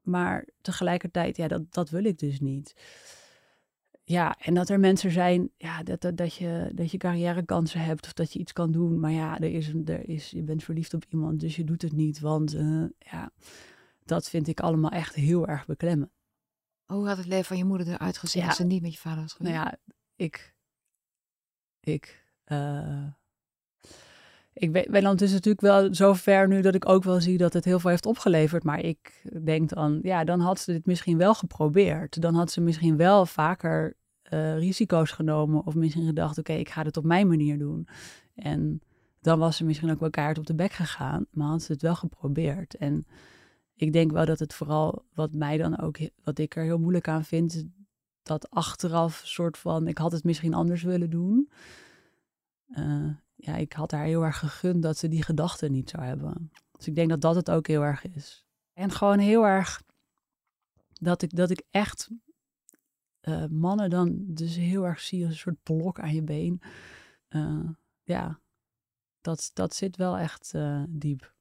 maar 0.03 0.49
tegelijkertijd, 0.61 1.37
ja, 1.37 1.49
dat, 1.49 1.63
dat 1.73 1.91
wil 1.91 2.05
ik 2.05 2.19
dus 2.19 2.41
niet. 2.41 2.75
Ja, 4.05 4.37
en 4.39 4.55
dat 4.55 4.69
er 4.69 4.81
mensen 4.81 5.11
zijn, 5.11 5.51
ja, 5.57 5.83
dat, 5.83 6.01
dat, 6.01 6.17
dat, 6.17 6.35
je, 6.35 6.71
dat 6.75 6.91
je 6.91 6.99
carrièrekansen 6.99 7.81
hebt 7.81 8.07
of 8.07 8.13
dat 8.13 8.33
je 8.33 8.39
iets 8.39 8.53
kan 8.53 8.73
doen. 8.73 9.01
Maar 9.01 9.13
ja, 9.13 9.39
er 9.39 9.53
is, 9.53 9.73
er 9.85 10.09
is, 10.09 10.31
je 10.31 10.43
bent 10.43 10.65
verliefd 10.65 10.95
op 10.95 11.05
iemand, 11.09 11.41
dus 11.41 11.57
je 11.57 11.65
doet 11.65 11.83
het 11.83 11.93
niet. 11.93 12.21
Want 12.21 12.55
uh, 12.55 12.85
ja, 12.99 13.31
dat 14.05 14.29
vind 14.29 14.49
ik 14.49 14.61
allemaal 14.61 14.91
echt 14.91 15.15
heel 15.15 15.47
erg 15.47 15.67
beklemmen. 15.67 16.11
Hoe 16.93 17.07
had 17.07 17.17
het 17.17 17.27
leven 17.27 17.45
van 17.45 17.57
je 17.57 17.65
moeder 17.65 17.89
eruit 17.89 18.19
gezien 18.19 18.43
ja, 18.43 18.49
als 18.49 18.57
ze 18.57 18.65
niet 18.65 18.83
met 18.83 18.93
je 18.93 18.99
vader 18.99 19.23
was 19.23 19.33
geweest? 19.33 19.55
Nou 19.55 19.67
ja, 19.67 19.77
ik, 20.17 20.55
ik, 21.81 22.25
uh, 22.47 23.07
ik 24.53 24.73
ben, 24.73 24.91
ben 24.91 25.17
dus 25.17 25.33
natuurlijk 25.33 25.61
wel 25.61 25.95
zo 25.95 26.13
ver 26.13 26.49
nu 26.49 26.61
dat 26.61 26.75
ik 26.75 26.89
ook 26.89 27.05
wel 27.05 27.21
zie 27.21 27.39
dat 27.39 27.53
het 27.53 27.65
heel 27.65 27.81
veel 27.81 27.91
heeft 27.91 28.07
opgeleverd. 28.07 28.65
Maar 28.65 28.81
ik 28.81 29.23
denk 29.45 29.69
dan, 29.69 29.99
ja, 30.03 30.25
dan 30.25 30.41
had 30.41 30.61
ze 30.61 30.73
dit 30.73 30.87
misschien 30.87 31.19
wel 31.19 31.35
geprobeerd. 31.35 32.21
Dan 32.23 32.35
had 32.35 32.51
ze 32.51 32.61
misschien 32.61 32.97
wel 32.97 33.27
vaker 33.27 33.97
uh, 34.33 34.59
risico's 34.59 35.11
genomen. 35.11 35.67
Of 35.67 35.75
misschien 35.75 36.07
gedacht, 36.07 36.39
oké, 36.39 36.53
ik 36.53 36.69
ga 36.69 36.83
het 36.83 36.97
op 36.97 37.05
mijn 37.05 37.29
manier 37.29 37.59
doen. 37.59 37.89
En 38.35 38.81
dan 39.21 39.39
was 39.39 39.57
ze 39.57 39.65
misschien 39.65 39.91
ook 39.91 40.01
wel 40.01 40.11
kaart 40.11 40.39
op 40.39 40.47
de 40.47 40.55
bek 40.55 40.73
gegaan. 40.73 41.27
Maar 41.31 41.49
had 41.49 41.63
ze 41.63 41.73
het 41.73 41.83
wel 41.83 41.95
geprobeerd. 41.95 42.75
En 42.75 43.07
ik 43.79 43.93
denk 43.93 44.13
wel 44.13 44.27
dat 44.27 44.39
het 44.39 44.55
vooral, 44.55 45.05
wat 45.15 45.33
mij 45.33 45.57
dan 45.57 45.79
ook, 45.79 45.99
wat 46.25 46.39
ik 46.39 46.57
er 46.57 46.63
heel 46.63 46.79
moeilijk 46.79 47.09
aan 47.09 47.25
vind, 47.25 47.65
dat 48.23 48.51
achteraf 48.51 49.23
soort 49.25 49.59
van, 49.59 49.87
ik 49.87 49.99
had 49.99 50.13
het 50.13 50.25
misschien 50.25 50.55
anders 50.55 50.83
willen 50.83 51.11
doen. 51.11 51.51
eh, 52.69 53.11
ja, 53.35 53.57
ik 53.57 53.73
had 53.73 53.91
haar 53.91 54.05
heel 54.05 54.25
erg 54.25 54.39
gegund 54.39 54.83
dat 54.83 54.99
ze 54.99 55.09
die 55.09 55.23
gedachten 55.23 55.73
niet 55.73 55.91
zou 55.91 56.05
hebben. 56.05 56.51
Dus 56.73 56.87
ik 56.87 56.95
denk 56.95 57.09
dat 57.09 57.21
dat 57.21 57.35
het 57.35 57.51
ook 57.51 57.67
heel 57.67 57.83
erg 57.83 58.07
is. 58.07 58.47
En 58.73 58.91
gewoon 58.91 59.19
heel 59.19 59.47
erg 59.47 59.83
dat 60.93 61.23
ik, 61.23 61.37
dat 61.37 61.51
ik 61.51 61.63
echt 61.71 62.11
uh, 63.23 63.47
mannen 63.47 63.91
dan 63.91 64.25
dus 64.27 64.57
heel 64.57 64.87
erg 64.87 65.01
zie 65.01 65.25
als 65.25 65.33
een 65.33 65.39
soort 65.39 65.63
blok 65.63 66.01
aan 66.01 66.15
je 66.15 66.23
been. 66.23 66.61
Uh, 67.29 67.71
ja, 68.03 68.41
dat, 69.21 69.51
dat 69.55 69.75
zit 69.75 69.97
wel 69.97 70.19
echt 70.19 70.55
diep. 70.89 71.37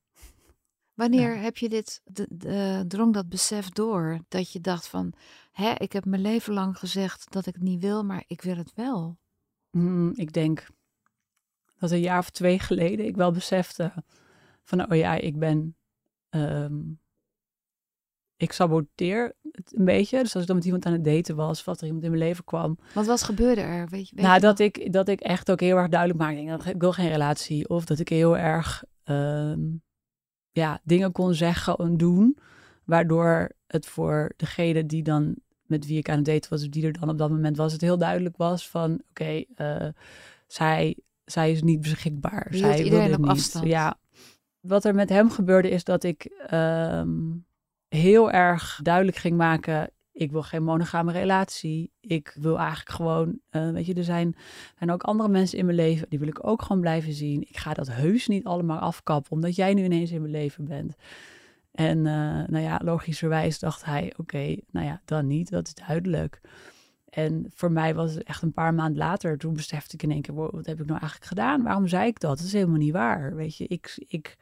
Wanneer 0.98 1.36
ja. 1.36 1.42
heb 1.42 1.58
je 1.58 1.70
dit, 1.70 2.02
de, 2.04 2.28
de, 2.30 2.86
drong 2.88 3.14
dat 3.14 3.30
besef 3.30 3.70
door? 3.70 4.20
Dat 4.28 4.52
je 4.52 4.60
dacht 4.60 4.88
van, 4.88 5.14
hè, 5.52 5.74
ik 5.78 5.94
heb 5.94 6.06
mijn 6.06 6.22
leven 6.22 6.54
lang 6.54 6.78
gezegd 6.78 7.32
dat 7.32 7.46
ik 7.46 7.54
het 7.54 7.64
niet 7.64 7.82
wil, 7.82 8.04
maar 8.04 8.24
ik 8.28 8.42
wil 8.42 8.56
het 8.56 8.74
wel. 8.76 9.18
Mm, 9.72 10.12
ik 10.16 10.34
denk 10.34 10.68
dat 11.80 11.92
een 11.92 12.00
jaar 12.00 12.20
of 12.20 12.30
twee 12.30 12.60
geleden 12.60 13.06
ik 13.06 13.16
wel 13.16 13.32
besefte 13.32 13.94
van, 14.64 14.92
oh 14.92 14.98
ja, 14.98 15.14
ik 15.14 15.40
ben, 15.40 15.76
um, 16.30 17.00
ik 18.36 18.52
saboteer 18.52 19.36
het 19.52 19.76
een 19.76 19.86
beetje. 19.86 20.22
Dus 20.22 20.34
als 20.34 20.42
ik 20.42 20.48
dan 20.48 20.56
met 20.56 20.66
iemand 20.66 20.86
aan 20.86 20.94
het 20.94 21.04
daten 21.04 21.36
was, 21.36 21.64
of 21.64 21.80
er 21.80 21.86
iemand 21.86 22.04
in 22.04 22.10
mijn 22.10 22.24
leven 22.24 22.44
kwam. 22.44 22.78
Wat 22.94 23.06
was 23.06 23.24
gebeurde 23.24 23.62
er? 23.62 23.88
Weet 23.90 24.10
je, 24.10 24.16
weet 24.16 24.26
nou, 24.26 24.36
je 24.36 24.42
dat 24.42 24.60
ik, 24.60 24.94
dat 24.94 25.08
ik 25.08 25.20
echt 25.20 25.52
ook 25.52 25.60
heel 25.60 25.78
erg 25.78 25.90
duidelijk 25.90 26.20
maakte, 26.20 26.70
ik 26.70 26.82
wil 26.82 26.94
geen 26.94 27.10
relatie. 27.10 27.70
Of 27.70 27.86
dat 27.86 28.00
ik 28.00 28.10
heel 28.10 28.38
erg, 28.38 28.84
um, 29.04 29.86
ja, 30.58 30.80
dingen 30.84 31.12
kon 31.12 31.34
zeggen 31.34 31.76
en 31.76 31.98
doen, 31.98 32.38
waardoor 32.84 33.52
het 33.68 33.86
voor 33.86 34.32
degene 34.36 34.86
die 34.86 35.04
dan 35.04 35.36
met 35.66 35.86
wie 35.86 35.98
ik 35.98 36.10
aan 36.10 36.16
het 36.16 36.26
daten 36.26 36.50
was, 36.50 36.64
of 36.64 36.70
die 36.70 36.86
er 36.86 37.00
dan 37.00 37.10
op 37.10 37.18
dat 37.18 37.30
moment 37.30 37.58
was, 37.58 37.72
het 37.72 37.82
heel 37.82 37.98
duidelijk 37.98 38.38
was 38.38 38.70
van, 38.70 38.92
oké, 38.92 39.04
okay, 39.10 39.48
uh, 39.56 39.90
zij, 40.48 40.98
zij 41.26 41.52
is 41.52 41.62
niet 41.62 41.82
beschikbaar. 41.82 42.48
Zij 42.50 42.84
iedereen 42.84 43.14
op 43.14 43.20
niet. 43.20 43.30
afstand. 43.30 43.66
Ja. 43.66 44.00
Wat 44.60 44.86
er 44.86 44.96
met 44.96 45.10
hem 45.10 45.32
gebeurde 45.32 45.70
is 45.70 45.84
dat 45.84 46.04
ik 46.04 46.48
um, 46.54 47.46
heel 47.88 48.32
erg 48.32 48.80
duidelijk 48.84 49.18
ging 49.18 49.38
maken, 49.38 49.92
ik 50.18 50.32
wil 50.32 50.44
geen 50.44 50.64
monogame 50.64 51.12
relatie. 51.12 51.92
Ik 52.00 52.36
wil 52.40 52.58
eigenlijk 52.58 52.90
gewoon, 52.90 53.40
uh, 53.52 53.72
weet 53.72 53.86
je, 53.86 53.94
er 53.94 54.04
zijn, 54.04 54.36
ook 54.88 55.04
andere 55.04 55.30
mensen 55.30 55.58
in 55.58 55.66
mijn 55.66 55.78
leven, 55.78 56.10
die 56.10 56.20
wil 56.20 56.28
ik 56.28 56.48
ook 56.48 56.62
gewoon 56.62 56.82
blijven 56.82 57.14
zien. 57.14 57.42
Ik 57.42 57.58
ga 57.58 57.74
dat 57.74 57.92
heus 57.92 58.28
niet 58.28 58.46
allemaal 58.46 58.80
afkappen, 58.80 59.32
omdat 59.32 59.56
jij 59.56 59.74
nu 59.74 59.84
ineens 59.84 60.12
in 60.12 60.22
mijn 60.22 60.34
leven 60.34 60.66
bent. 60.66 60.96
En 61.72 61.98
uh, 61.98 62.04
nou 62.48 62.60
ja, 62.60 62.80
logischerwijs 62.84 63.60
dacht 63.60 63.86
hij, 63.86 64.14
oké, 64.18 64.56
nou 64.72 64.86
ja, 64.86 65.02
dan 65.06 65.28
niet, 65.28 65.50
dat 65.50 65.68
is 65.68 65.74
duidelijk. 65.74 66.42
En 67.10 67.46
voor 67.54 67.72
mij 67.72 67.96
was 67.96 68.14
het 68.14 68.24
echt 68.24 68.42
een 68.42 68.54
paar 68.54 68.74
maanden 68.74 68.98
later, 68.98 69.38
toen 69.38 69.54
besefte 69.54 69.94
ik 69.94 70.04
in 70.04 70.12
één 70.12 70.22
keer, 70.22 70.36
wat 70.36 70.66
heb 70.66 70.80
ik 70.80 70.86
nou 70.86 71.00
eigenlijk 71.00 71.26
gedaan? 71.26 71.64
Waarom 71.64 71.88
zei 71.88 72.08
ik 72.08 72.20
dat? 72.20 72.38
Dat 72.38 72.46
is 72.46 72.54
helemaal 72.54 72.78
niet 72.78 72.94
waar, 72.94 73.36
weet 73.36 73.58
je. 73.58 73.68
Ik, 73.68 74.06
ik, 74.08 74.38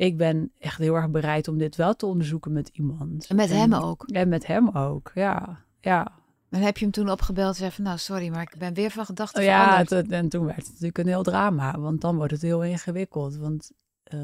ik 0.00 0.16
ben 0.16 0.52
echt 0.58 0.78
heel 0.78 0.94
erg 0.94 1.10
bereid 1.10 1.48
om 1.48 1.58
dit 1.58 1.76
wel 1.76 1.96
te 1.96 2.06
onderzoeken 2.06 2.52
met 2.52 2.68
iemand. 2.72 3.26
En 3.26 3.36
met 3.36 3.50
hem 3.50 3.74
ook? 3.74 4.04
En 4.06 4.28
met 4.28 4.46
hem 4.46 4.68
ook, 4.68 5.10
ja. 5.14 5.64
ja. 5.80 6.12
En 6.50 6.60
heb 6.60 6.76
je 6.76 6.84
hem 6.84 6.92
toen 6.92 7.10
opgebeld 7.10 7.48
en 7.48 7.54
zei 7.54 7.70
van, 7.70 7.84
nou 7.84 7.98
sorry, 7.98 8.28
maar 8.28 8.42
ik 8.42 8.54
ben 8.58 8.74
weer 8.74 8.90
van 8.90 9.04
gedachten 9.04 9.40
oh, 9.40 9.46
ja, 9.46 9.62
veranderd. 9.62 9.90
het, 9.90 10.10
en 10.10 10.28
toen 10.28 10.44
werd 10.44 10.56
het 10.56 10.66
natuurlijk 10.66 10.98
een 10.98 11.06
heel 11.06 11.22
drama, 11.22 11.78
want 11.78 12.00
dan 12.00 12.16
wordt 12.16 12.32
het 12.32 12.42
heel 12.42 12.64
ingewikkeld. 12.64 13.36
Want 13.36 13.70
uh, 14.14 14.20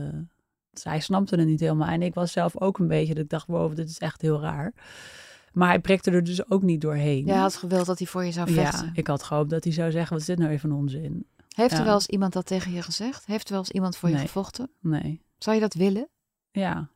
zij 0.72 1.00
snapte 1.00 1.36
het 1.36 1.46
niet 1.46 1.60
helemaal. 1.60 1.88
En 1.88 2.02
ik 2.02 2.14
was 2.14 2.32
zelf 2.32 2.60
ook 2.60 2.78
een 2.78 2.88
beetje, 2.88 3.14
dat 3.14 3.24
ik 3.24 3.30
dacht, 3.30 3.46
wow, 3.46 3.76
dit 3.76 3.88
is 3.88 3.98
echt 3.98 4.20
heel 4.20 4.40
raar. 4.40 4.72
Maar 5.52 5.68
hij 5.68 5.80
prikte 5.80 6.10
er 6.10 6.24
dus 6.24 6.50
ook 6.50 6.62
niet 6.62 6.80
doorheen. 6.80 7.24
Jij 7.24 7.36
had 7.36 7.56
gewild 7.56 7.86
dat 7.86 7.98
hij 7.98 8.06
voor 8.06 8.24
je 8.24 8.32
zou 8.32 8.52
vechten. 8.52 8.86
Ja, 8.86 8.92
ik 8.94 9.06
had 9.06 9.22
gehoopt 9.22 9.50
dat 9.50 9.64
hij 9.64 9.72
zou 9.72 9.90
zeggen, 9.90 10.12
wat 10.12 10.20
is 10.20 10.26
dit 10.26 10.38
nou 10.38 10.50
even 10.50 10.72
onzin? 10.72 11.26
Heeft 11.54 11.72
ja. 11.72 11.78
er 11.78 11.84
wel 11.84 11.94
eens 11.94 12.06
iemand 12.06 12.32
dat 12.32 12.46
tegen 12.46 12.72
je 12.72 12.82
gezegd? 12.82 13.26
Heeft 13.26 13.44
er 13.44 13.50
wel 13.50 13.60
eens 13.60 13.70
iemand 13.70 13.96
voor 13.96 14.08
nee. 14.08 14.18
je 14.18 14.24
gevochten? 14.24 14.70
Nee. 14.80 15.24
Zou 15.38 15.56
je 15.56 15.62
dat 15.62 15.74
willen? 15.74 16.08
Ja. 16.50 16.90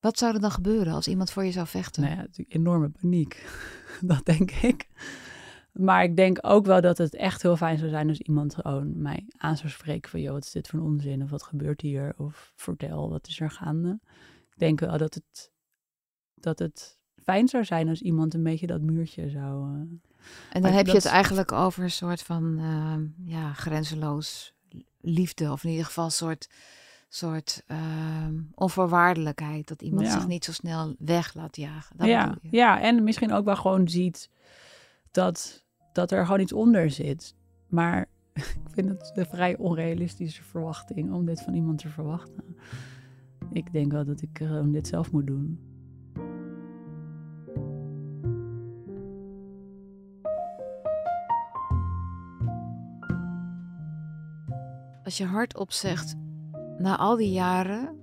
Wat 0.00 0.18
zou 0.18 0.34
er 0.34 0.40
dan 0.40 0.50
gebeuren 0.50 0.92
als 0.92 1.08
iemand 1.08 1.30
voor 1.30 1.44
je 1.44 1.52
zou 1.52 1.66
vechten? 1.66 2.02
Nou 2.02 2.14
ja, 2.14 2.20
natuurlijk 2.20 2.54
enorme 2.54 2.88
paniek. 2.88 3.46
dat 4.00 4.24
denk 4.24 4.50
ik. 4.50 4.88
Maar 5.72 6.04
ik 6.04 6.16
denk 6.16 6.38
ook 6.40 6.66
wel 6.66 6.80
dat 6.80 6.98
het 6.98 7.14
echt 7.14 7.42
heel 7.42 7.56
fijn 7.56 7.78
zou 7.78 7.90
zijn 7.90 8.08
als 8.08 8.20
iemand 8.20 8.54
gewoon 8.54 9.02
mij 9.02 9.26
aan 9.36 9.56
zou 9.56 9.68
spreken 9.68 10.10
van, 10.10 10.20
joh, 10.20 10.32
wat 10.32 10.44
is 10.44 10.50
dit 10.50 10.68
voor 10.68 10.78
een 10.78 10.84
onzin? 10.84 11.22
Of 11.22 11.30
wat 11.30 11.42
gebeurt 11.42 11.80
hier? 11.80 12.14
Of 12.16 12.52
vertel, 12.56 13.10
wat 13.10 13.26
is 13.26 13.40
er 13.40 13.50
gaande? 13.50 14.00
Ik 14.50 14.58
denk 14.58 14.80
wel 14.80 14.98
dat 14.98 15.14
het, 15.14 15.52
dat 16.34 16.58
het 16.58 16.98
fijn 17.22 17.48
zou 17.48 17.64
zijn 17.64 17.88
als 17.88 18.00
iemand 18.00 18.34
een 18.34 18.42
beetje 18.42 18.66
dat 18.66 18.80
muurtje 18.80 19.30
zou... 19.30 19.72
Uh, 19.72 19.80
en 20.50 20.62
dan 20.62 20.72
heb 20.72 20.86
je 20.86 20.92
het 20.92 21.04
eigenlijk 21.04 21.52
over 21.52 21.82
een 21.82 21.90
soort 21.90 22.22
van, 22.22 22.58
uh, 22.58 22.96
ja, 23.32 23.52
grenzeloos 23.52 24.54
liefde. 25.00 25.52
Of 25.52 25.64
in 25.64 25.70
ieder 25.70 25.84
geval 25.84 26.04
een 26.04 26.10
soort, 26.10 26.48
soort 27.14 27.62
uh, 27.68 27.78
onvoorwaardelijkheid. 28.54 29.68
Dat 29.68 29.82
iemand 29.82 30.06
Ja. 30.06 30.12
zich 30.12 30.26
niet 30.26 30.44
zo 30.44 30.52
snel 30.52 30.94
weg 30.98 31.34
laat 31.34 31.56
jagen. 31.56 31.96
Dat 31.96 32.06
ja, 32.06 32.38
ja, 32.50 32.80
en 32.80 33.04
misschien 33.04 33.32
ook 33.32 33.44
wel 33.44 33.56
gewoon 33.56 33.88
ziet 33.88 34.30
dat, 35.10 35.64
dat 35.92 36.10
er 36.10 36.24
gewoon 36.24 36.40
iets 36.40 36.52
onder 36.52 36.90
zit. 36.90 37.34
Maar 37.68 38.06
ik 38.32 38.56
vind 38.72 38.88
het 38.88 39.12
een 39.14 39.26
vrij 39.26 39.56
onrealistische 39.56 40.42
verwachting 40.42 41.12
om 41.12 41.24
dit 41.26 41.42
van 41.42 41.54
iemand 41.54 41.78
te 41.78 41.88
verwachten. 41.88 42.56
Ik 43.52 43.72
denk 43.72 43.92
wel 43.92 44.04
dat 44.04 44.22
ik 44.22 44.30
gewoon 44.32 44.72
dit 44.72 44.86
zelf 44.86 45.12
moet 45.12 45.26
doen. 45.26 45.58
Als 55.04 55.16
je 55.16 55.24
hardop 55.24 55.72
zegt, 55.72 56.14
na 56.78 56.96
al 56.98 57.16
die 57.16 57.30
jaren 57.32 57.98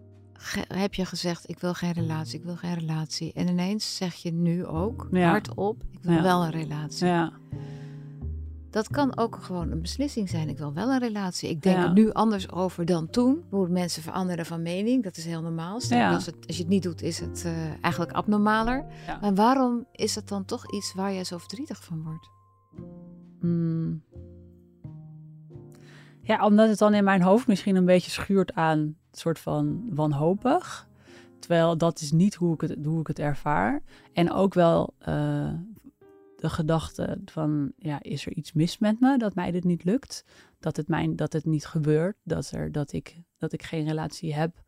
heb 0.67 0.93
je 0.93 1.05
gezegd, 1.05 1.49
ik 1.49 1.59
wil 1.59 1.73
geen 1.73 1.91
relatie, 1.91 2.39
ik 2.39 2.45
wil 2.45 2.55
geen 2.55 2.73
relatie. 2.73 3.33
En 3.33 3.47
ineens 3.47 3.95
zeg 3.95 4.13
je 4.13 4.31
nu 4.33 4.65
ook, 4.65 5.07
Ja. 5.11 5.29
hardop, 5.29 5.83
ik 5.91 5.99
wil 6.01 6.13
Ja. 6.13 6.21
wel 6.21 6.43
een 6.43 6.51
relatie. 6.51 7.07
Ja, 7.07 7.31
Dat 8.69 8.87
kan 8.89 9.17
ook 9.17 9.35
gewoon 9.41 9.71
een 9.71 9.81
beslissing 9.81 10.29
zijn. 10.29 10.49
Ik 10.49 10.57
wil 10.57 10.73
wel 10.73 10.89
een 10.89 10.99
relatie. 10.99 11.49
Ik 11.49 11.61
denk 11.61 11.77
er 11.77 11.91
nu 11.93 12.11
anders 12.11 12.51
over 12.51 12.85
dan 12.85 13.09
toen. 13.09 13.43
Hoe 13.49 13.67
mensen 13.69 14.01
veranderen 14.03 14.45
van 14.45 14.61
mening, 14.61 15.03
dat 15.03 15.17
is 15.17 15.25
heel 15.25 15.41
normaal. 15.41 15.73
Als, 15.73 15.89
het, 16.25 16.35
als 16.47 16.55
je 16.55 16.61
het 16.61 16.67
niet 16.71 16.83
doet, 16.83 17.01
is 17.01 17.19
het 17.19 17.43
eh, 17.45 17.51
eigenlijk 17.81 18.11
abnormaler. 18.11 18.85
Maar 19.21 19.33
waarom 19.35 19.85
is 19.91 20.15
het 20.15 20.27
dan 20.27 20.45
toch 20.45 20.73
iets 20.73 20.93
waar 20.93 21.13
jij 21.13 21.23
zo 21.23 21.37
verdrietig 21.37 21.83
van 21.83 22.03
wordt? 22.03 22.29
Mm. 23.41 24.01
Ja, 26.21 26.45
omdat 26.45 26.69
het 26.69 26.77
dan 26.77 26.93
in 26.93 27.03
mijn 27.03 27.21
hoofd 27.21 27.47
misschien 27.47 27.75
een 27.75 27.85
beetje 27.85 28.11
schuurt 28.11 28.53
aan 28.53 28.79
een 28.79 28.97
soort 29.11 29.39
van 29.39 29.83
wanhopig. 29.89 30.89
Terwijl 31.39 31.77
dat 31.77 32.01
is 32.01 32.11
niet 32.11 32.35
hoe 32.35 32.53
ik 32.53 32.61
het, 32.61 32.85
hoe 32.85 32.99
ik 32.99 33.07
het 33.07 33.19
ervaar. 33.19 33.81
En 34.13 34.31
ook 34.31 34.53
wel 34.53 34.93
eh, 34.97 35.53
de 36.35 36.49
gedachte 36.49 37.21
van, 37.25 37.71
ja, 37.77 38.01
is 38.01 38.25
er 38.25 38.33
iets 38.33 38.53
mis 38.53 38.77
met 38.77 38.99
me 38.99 39.17
dat 39.17 39.35
mij 39.35 39.51
dit 39.51 39.63
niet 39.63 39.83
lukt? 39.83 40.25
Dat 40.59 40.77
het, 40.77 40.87
mijn, 40.87 41.15
dat 41.15 41.33
het 41.33 41.45
niet 41.45 41.65
gebeurt, 41.65 42.17
dat, 42.23 42.51
er, 42.51 42.71
dat, 42.71 42.93
ik, 42.93 43.21
dat 43.37 43.53
ik 43.53 43.63
geen 43.63 43.87
relatie 43.87 44.33
heb 44.33 44.63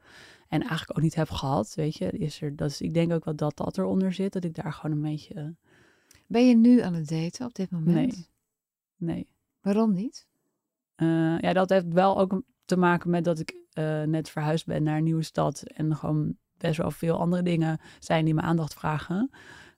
en 0.47 0.61
eigenlijk 0.61 0.97
ook 0.97 1.03
niet 1.03 1.15
heb 1.15 1.29
gehad, 1.29 1.73
weet 1.75 1.95
je. 1.95 2.11
Is 2.11 2.41
er, 2.41 2.55
dat 2.55 2.69
is, 2.69 2.81
ik 2.81 2.93
denk 2.93 3.11
ook 3.11 3.25
wel 3.25 3.35
dat 3.35 3.57
dat 3.57 3.77
eronder 3.77 4.13
zit, 4.13 4.33
dat 4.33 4.43
ik 4.43 4.55
daar 4.55 4.73
gewoon 4.73 4.95
een 4.95 5.11
beetje... 5.11 5.55
Ben 6.27 6.47
je 6.47 6.55
nu 6.55 6.81
aan 6.81 6.93
het 6.93 7.09
daten 7.09 7.45
op 7.45 7.53
dit 7.55 7.71
moment? 7.71 8.15
Nee. 8.15 8.27
Nee. 8.97 9.27
Waarom 9.61 9.93
niet? 9.93 10.27
Eh, 10.95 11.39
ja, 11.39 11.53
dat 11.53 11.69
heeft 11.69 11.93
wel 11.93 12.19
ook 12.19 12.41
te 12.65 12.77
maken 12.77 13.09
met 13.09 13.23
dat 13.23 13.39
ik 13.39 13.55
eh, 13.73 14.03
net 14.03 14.29
verhuisd 14.29 14.65
ben 14.65 14.83
naar 14.83 14.97
een 14.97 15.03
nieuwe 15.03 15.23
stad. 15.23 15.61
En 15.61 15.95
gewoon 15.95 16.37
best 16.57 16.77
wel 16.77 16.91
veel 16.91 17.19
andere 17.19 17.43
dingen 17.43 17.79
zijn 17.99 18.25
die 18.25 18.33
me 18.33 18.41
aandacht 18.41 18.73
vragen. 18.73 19.29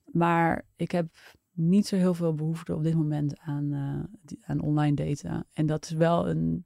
Maar 0.05 0.65
ik 0.75 0.91
heb 0.91 1.07
niet 1.51 1.87
zo 1.87 1.95
heel 1.95 2.13
veel 2.13 2.33
behoefte 2.33 2.75
op 2.75 2.83
dit 2.83 2.95
moment 2.95 3.39
aan, 3.39 3.73
eh, 3.73 4.37
aan 4.49 4.61
online 4.61 4.95
daten. 4.95 5.47
En 5.53 5.65
dat 5.65 5.83
is 5.83 5.91
wel 5.91 6.29
een. 6.29 6.65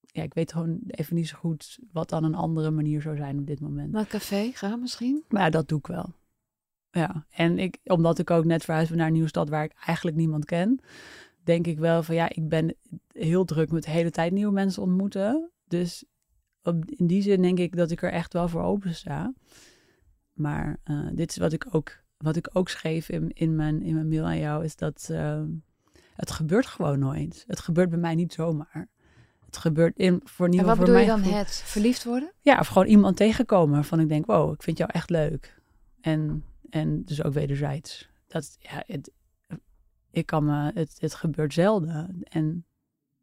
Ja, 0.00 0.22
ik 0.22 0.34
weet 0.34 0.52
gewoon 0.52 0.78
even 0.86 1.16
niet 1.16 1.28
zo 1.28 1.38
goed 1.38 1.78
wat 1.92 2.08
dan 2.08 2.24
een 2.24 2.34
andere 2.34 2.70
manier 2.70 3.02
zou 3.02 3.16
zijn 3.16 3.38
op 3.38 3.46
dit 3.46 3.60
moment. 3.60 3.92
Naar 3.92 4.00
een 4.00 4.06
café 4.06 4.50
gaan 4.52 4.80
misschien? 4.80 5.24
Maar 5.28 5.42
ja, 5.42 5.50
dat 5.50 5.68
doe 5.68 5.78
ik 5.78 5.86
wel. 5.86 6.14
Ja, 6.90 7.26
en 7.30 7.58
ik, 7.58 7.78
omdat 7.84 8.18
ik 8.18 8.30
ook 8.30 8.44
net 8.44 8.64
verhuisd 8.64 8.88
ben 8.88 8.98
naar 8.98 9.06
een 9.06 9.12
nieuwe 9.12 9.28
stad 9.28 9.48
waar 9.48 9.64
ik 9.64 9.72
eigenlijk 9.86 10.16
niemand 10.16 10.44
ken, 10.44 10.80
denk 11.44 11.66
ik 11.66 11.78
wel 11.78 12.02
van 12.02 12.14
ja, 12.14 12.28
ik 12.28 12.48
ben 12.48 12.74
heel 13.12 13.44
druk 13.44 13.70
met 13.70 13.82
de 13.84 13.90
hele 13.90 14.10
tijd 14.10 14.32
nieuwe 14.32 14.52
mensen 14.52 14.82
ontmoeten. 14.82 15.50
Dus 15.64 16.04
op, 16.62 16.84
in 16.84 17.06
die 17.06 17.22
zin 17.22 17.42
denk 17.42 17.58
ik 17.58 17.76
dat 17.76 17.90
ik 17.90 18.02
er 18.02 18.12
echt 18.12 18.32
wel 18.32 18.48
voor 18.48 18.62
open 18.62 18.94
sta. 18.94 19.32
Maar 20.32 20.78
eh, 20.84 21.06
dit 21.12 21.30
is 21.30 21.36
wat 21.36 21.52
ik 21.52 21.66
ook, 21.70 22.02
wat 22.16 22.36
ik 22.36 22.48
ook 22.52 22.68
schreef 22.68 23.08
in, 23.08 23.30
in, 23.32 23.56
mijn, 23.56 23.82
in 23.82 23.94
mijn 23.94 24.08
mail 24.08 24.24
aan 24.24 24.38
jou, 24.38 24.64
is 24.64 24.76
dat 24.76 25.08
eh, 25.10 25.42
het 26.14 26.30
gebeurt 26.30 26.66
gewoon 26.66 26.98
nooit. 26.98 27.44
Het 27.46 27.60
gebeurt 27.60 27.90
bij 27.90 27.98
mij 27.98 28.14
niet 28.14 28.32
zomaar. 28.32 28.88
Het 29.46 29.56
gebeurt 29.56 29.96
in, 29.96 30.20
voor 30.24 30.44
En 30.44 30.50
nieuwe 30.50 30.66
wat 30.66 30.76
voor 30.76 30.84
bedoel 30.84 31.00
je 31.00 31.06
dan 31.06 31.18
gevoel- 31.18 31.38
het? 31.38 31.50
Verliefd 31.64 32.04
worden? 32.04 32.32
ja, 32.40 32.58
of 32.58 32.66
gewoon 32.66 32.86
iemand 32.86 33.16
tegenkomen 33.16 33.74
waarvan 33.74 34.00
ik 34.00 34.08
denk, 34.08 34.26
wow, 34.26 34.52
ik 34.52 34.62
vind 34.62 34.78
jou 34.78 34.90
echt 34.92 35.10
leuk. 35.10 35.60
En, 36.00 36.44
en 36.70 37.02
dus 37.04 37.22
ook 37.24 37.32
wederzijds. 37.32 38.08
Dat, 38.26 38.56
ja, 38.58 38.82
het, 38.86 39.10
ik 40.12 40.26
kan 40.26 40.44
me, 40.44 40.70
het, 40.74 40.96
het 40.98 41.14
gebeurt 41.14 41.52
zelden. 41.52 42.22
En 42.22 42.64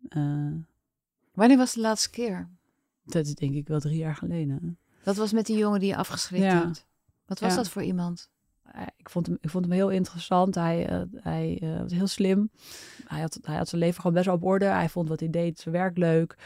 eh, 0.10 0.52
Wanneer 1.34 1.58
was 1.58 1.74
de 1.74 1.80
laatste 1.82 2.10
keer? 2.10 2.50
Dat 3.06 3.26
is 3.26 3.36
denk 3.36 3.54
ik 3.56 3.68
wel 3.68 3.80
drie 3.80 3.98
jaar 3.98 4.16
geleden. 4.16 4.78
Dat 5.04 5.16
was 5.16 5.32
met 5.32 5.46
die 5.46 5.58
jongen 5.58 5.80
die 5.80 5.90
je 5.90 5.96
afgeschrikt 5.96 6.44
Ja. 6.44 6.64
hebt. 6.66 6.88
Wat 7.26 7.40
was 7.40 7.50
Ja. 7.50 7.56
dat 7.56 7.70
voor 7.70 7.84
iemand? 7.84 8.30
Eh, 8.64 8.82
ik, 8.98 9.10
vond 9.10 9.26
hem, 9.26 9.38
ik 9.42 9.50
vond 9.50 9.66
hem 9.66 9.74
heel 9.74 9.90
interessant. 9.90 10.56
Hij, 10.56 10.88
eh, 10.88 11.02
hij 11.14 11.58
was 11.82 11.92
heel 11.92 12.08
slim. 12.08 12.50
Hij 13.08 13.22
had, 13.22 13.40
hij 13.42 13.56
had 13.58 13.68
zijn 13.70 13.82
leven 13.82 13.98
gewoon 14.02 14.14
best 14.14 14.26
wel 14.26 14.36
op 14.36 14.44
orde. 14.44 14.66
Hij 14.66 14.90
vond 14.90 15.10
wat 15.10 15.20
hij 15.20 15.30
deed, 15.30 15.60
zijn 15.60 15.76
werk 15.76 15.98
leuk. 15.98 16.38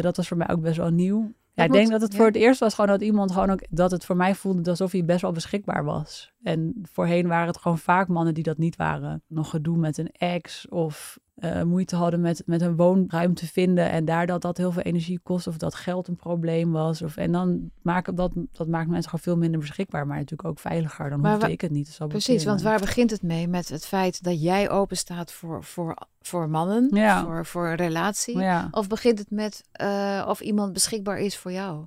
Dat 0.00 0.16
was 0.16 0.28
voor 0.28 0.36
mij 0.36 0.48
ook 0.48 0.60
best 0.60 0.76
wel 0.76 0.90
nieuw. 0.90 1.32
Ja, 1.54 1.64
ik 1.64 1.72
denk 1.72 1.90
dat 1.90 2.00
het 2.00 2.12
ja. 2.12 2.18
voor 2.18 2.26
het 2.26 2.36
eerst 2.36 2.60
was 2.60 2.74
gewoon 2.74 2.90
dat 2.90 3.00
iemand 3.00 3.32
gewoon 3.32 3.50
ook 3.50 3.62
dat 3.70 3.90
het 3.90 4.04
voor 4.04 4.16
mij 4.16 4.34
voelde 4.34 4.70
alsof 4.70 4.92
hij 4.92 5.04
best 5.04 5.20
wel 5.20 5.32
beschikbaar 5.32 5.84
was. 5.84 6.32
En 6.42 6.82
voorheen 6.82 7.28
waren 7.28 7.46
het 7.46 7.58
gewoon 7.58 7.78
vaak 7.78 8.08
mannen 8.08 8.34
die 8.34 8.42
dat 8.42 8.58
niet 8.58 8.76
waren. 8.76 9.22
Nog 9.26 9.50
gedoe 9.50 9.76
met 9.76 9.98
een 9.98 10.10
ex 10.12 10.68
of 10.68 11.18
eh, 11.40 11.62
moeite 11.62 11.96
hadden 11.96 12.20
met, 12.20 12.42
met 12.46 12.60
een 12.60 12.76
woonruimte 12.76 13.46
vinden 13.46 13.90
en 13.90 14.04
daar 14.04 14.26
dat 14.26 14.42
dat 14.42 14.56
heel 14.56 14.72
veel 14.72 14.82
energie 14.82 15.18
kost 15.22 15.46
of 15.46 15.56
dat 15.56 15.74
geld 15.74 16.08
een 16.08 16.16
probleem 16.16 16.72
was. 16.72 17.02
Of, 17.02 17.16
en 17.16 17.32
dan 17.32 17.70
maken 17.82 18.14
dat, 18.14 18.32
dat 18.52 18.68
maakt 18.68 18.88
mensen 18.88 19.10
gewoon 19.10 19.24
veel 19.24 19.36
minder 19.36 19.60
beschikbaar, 19.60 20.06
maar 20.06 20.16
natuurlijk 20.16 20.48
ook 20.48 20.58
veiliger. 20.58 21.10
Dan 21.10 21.26
hoefde 21.26 21.50
ik 21.50 21.60
het 21.60 21.70
niet 21.70 21.96
te 21.96 22.06
Precies, 22.06 22.44
want 22.44 22.62
waar 22.62 22.78
begint 22.80 23.10
het 23.10 23.22
mee? 23.22 23.48
Met 23.48 23.68
het 23.68 23.86
feit 23.86 24.22
dat 24.22 24.42
jij 24.42 24.70
open 24.70 24.96
staat 24.96 25.32
voor, 25.32 25.64
voor, 25.64 25.96
voor 26.20 26.48
mannen, 26.48 26.88
Ja. 26.94 27.24
voor, 27.24 27.46
voor 27.46 27.68
een 27.68 27.76
relatie? 27.76 28.38
Ja, 28.38 28.68
Of 28.70 28.88
begint 28.88 29.18
het 29.18 29.30
met 29.30 29.62
eh, 29.72 30.24
of 30.28 30.40
iemand 30.40 30.72
beschikbaar 30.72 31.18
is 31.18 31.36
voor 31.36 31.52
jou? 31.52 31.86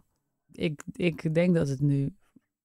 ik, 0.52 0.84
ik 0.96 1.34
denk 1.34 1.56
dat 1.56 1.68
het 1.68 1.80
nu, 1.80 2.16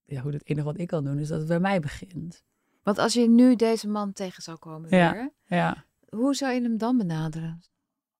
ja, 0.04 0.20
goed, 0.20 0.32
het 0.32 0.48
enige 0.48 0.64
wat 0.66 0.78
ik 0.78 0.86
kan 0.86 1.04
doen 1.04 1.18
is 1.18 1.28
dat 1.28 1.38
het 1.38 1.48
bij 1.48 1.60
mij 1.60 1.80
begint. 1.80 2.42
Want 2.82 2.98
als 2.98 3.12
je 3.12 3.28
nu 3.28 3.56
deze 3.56 3.88
man 3.88 4.12
tegen 4.12 4.42
zou 4.42 4.56
komen 4.56 4.96
Ja. 4.96 5.12
weer, 5.12 5.30
Ja. 5.46 5.84
Hoe 6.10 6.34
zou 6.34 6.54
je 6.54 6.62
hem 6.62 6.78
dan 6.78 6.96
benaderen? 6.96 7.62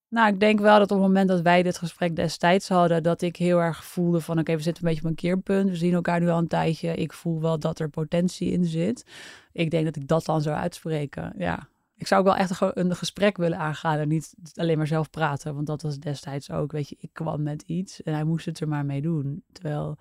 Nou, 0.09 0.33
ik 0.33 0.40
denk 0.40 0.61
wel 0.61 0.78
dat 0.78 0.90
op 0.90 0.97
het 0.97 1.07
moment 1.07 1.28
dat 1.28 1.40
wij 1.40 1.62
dit 1.62 1.78
gesprek 1.78 2.16
destijds 2.16 2.68
hadden, 2.68 3.02
dat 3.02 3.23
ik 3.23 3.37
heel 3.37 3.59
erg 3.59 3.85
voelde 3.85 4.21
van, 4.21 4.38
oké, 4.38 4.57
we 4.57 4.62
zitten 4.62 4.85
een 4.85 4.88
beetje 4.88 5.04
op 5.04 5.11
een 5.11 5.16
keerpunt. 5.16 5.71
We 5.71 5.76
zien 5.76 5.92
elkaar 5.92 6.21
nu 6.21 6.28
al 6.28 6.38
een 6.38 6.49
tijdje. 6.49 6.95
Ik 6.95 7.12
voel 7.12 7.40
wel 7.40 7.59
dat 7.59 7.78
er 7.78 7.88
potentie 7.88 8.50
in 8.50 8.64
zit. 8.64 9.04
Ik 9.52 9.71
denk 9.71 9.85
dat 9.85 9.97
ik 9.97 10.09
dat 10.09 10.25
dan 10.25 10.42
zou 10.42 10.57
uitspreken. 10.57 11.33
Ja. 11.37 11.68
Ik 11.97 12.07
zou 12.07 12.21
ook 12.21 12.26
wel 12.26 12.37
echt 12.37 12.61
een, 12.61 12.80
een 12.80 12.97
gesprek 12.97 13.37
willen 13.37 13.59
aangaan 13.59 13.99
en 13.99 14.09
niet 14.09 14.35
alleen 14.54 14.76
maar 14.76 14.87
zelf 14.87 15.11
praten. 15.11 15.54
Want 15.54 15.66
dat 15.66 15.83
was 15.83 15.99
destijds 15.99 16.50
ook, 16.50 16.73
weet 16.73 16.88
je, 16.88 16.97
ik 16.99 17.11
kwam 17.12 17.42
met 17.42 17.62
iets 17.62 18.02
en 18.02 18.14
hij 18.14 18.25
moest 18.25 18.47
het 18.47 18.61
er 18.61 18.68
maar 18.68 18.85
mee 18.85 19.02
doen. 19.02 19.45
Terwijl, 19.52 19.99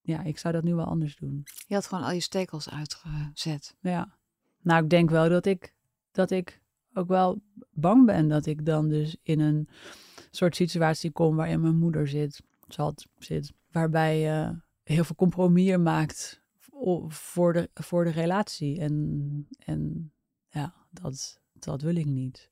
ja, 0.00 0.22
ik 0.22 0.38
zou 0.38 0.54
dat 0.54 0.62
nu 0.62 0.74
wel 0.74 0.84
anders 0.84 1.16
doen. 1.16 1.46
Je 1.66 1.74
had 1.74 1.86
gewoon 1.86 2.04
al 2.04 2.12
je 2.12 2.20
stekels 2.20 2.70
uitgezet. 2.70 3.76
Ja. 3.80 4.14
Nou, 4.62 4.82
ik 4.82 4.90
denk 4.90 5.10
wel 5.10 5.28
dat 5.28 5.46
ik, 5.46 5.74
dat 6.20 6.30
ik 6.30 6.60
ook 6.94 7.08
wel 7.08 7.42
bang 7.70 8.06
ben 8.06 8.28
dat 8.28 8.46
ik 8.46 8.66
dan 8.66 8.88
dus 8.88 9.16
in 9.22 9.40
een 9.40 9.68
soort 10.30 10.56
situatie 10.56 11.10
kom 11.10 11.36
waarin 11.36 11.60
mijn 11.60 11.76
moeder 11.76 12.08
zit, 12.08 12.42
zat, 12.68 13.06
zit, 13.18 13.52
waarbij 13.70 14.18
je 14.20 14.60
heel 14.82 15.04
veel 15.04 15.16
compromissen 15.16 15.82
maakt 15.82 16.42
vo- 16.58 17.08
voor 17.08 17.52
de, 17.52 17.70
voor 17.74 18.04
de 18.04 18.10
relatie. 18.10 18.80
En, 18.80 19.46
en 19.58 20.12
ja, 20.48 20.74
dat, 20.90 21.40
dat 21.52 21.82
wil 21.82 21.96
ik 21.96 22.06
niet. 22.06 22.50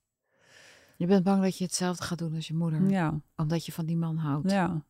Je 0.97 1.07
bent 1.07 1.25
bang 1.25 1.43
dat 1.43 1.59
je 1.59 1.65
hetzelfde 1.65 2.03
gaat 2.05 2.19
doen 2.19 2.35
als 2.35 2.47
je 2.49 2.55
moeder, 2.55 2.91
Ja, 2.91 3.21
omdat 3.37 3.67
je 3.67 3.73
van 3.73 3.87
die 3.87 3.97
man 3.97 4.17
houdt. 4.17 4.51
ja. 4.51 4.85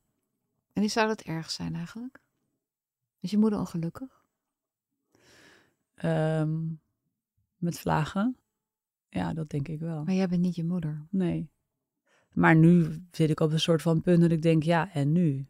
En 0.73 0.81
die 0.85 0.91
zou 0.93 1.07
dat 1.09 1.21
erg 1.21 1.51
zijn 1.51 1.75
eigenlijk? 1.75 2.21
Is 3.21 3.31
je 3.31 3.39
moeder 3.39 3.59
ongelukkig? 3.59 4.25
Ehm, 5.95 6.59
met 7.57 7.79
vlagen. 7.79 8.37
Ja, 9.09 9.33
dat 9.33 9.51
denk 9.51 9.69
ik 9.69 9.81
wel. 9.81 10.05
Maar 10.05 10.15
jij 10.15 10.29
bent 10.29 10.41
niet 10.41 10.55
je 10.55 10.65
moeder. 10.65 11.07
Nee. 11.11 11.51
Maar 12.33 12.57
nu 12.57 13.03
zit 13.11 13.31
ik 13.31 13.41
op 13.41 13.53
een 13.53 13.61
soort 13.61 13.83
van 13.83 14.01
punt 14.01 14.21
dat 14.21 14.31
ik 14.31 14.43
denk, 14.43 14.63
ja, 14.63 14.93
en 14.93 15.13
nu? 15.13 15.47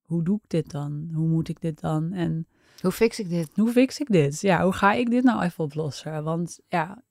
Hoe 0.00 0.22
doe 0.22 0.36
ik 0.42 0.50
dit 0.50 0.70
dan? 0.70 1.10
Hoe 1.12 1.28
moet 1.28 1.48
ik 1.48 1.60
dit 1.60 1.80
dan? 1.80 2.12
En 2.12 2.46
Hoe 2.80 2.92
fix 2.92 3.18
ik 3.18 3.28
dit? 3.28 3.50
hoe 3.54 3.70
fix 3.70 4.00
ik 4.00 4.06
dit? 4.12 4.40
Ja, 4.40 4.62
hoe 4.62 4.72
ga 4.72 4.92
ik 4.92 5.10
dit 5.10 5.24
nou 5.24 5.42
even 5.42 5.64
oplossen? 5.64 6.24
Want 6.24 6.60
ja, 6.68 7.02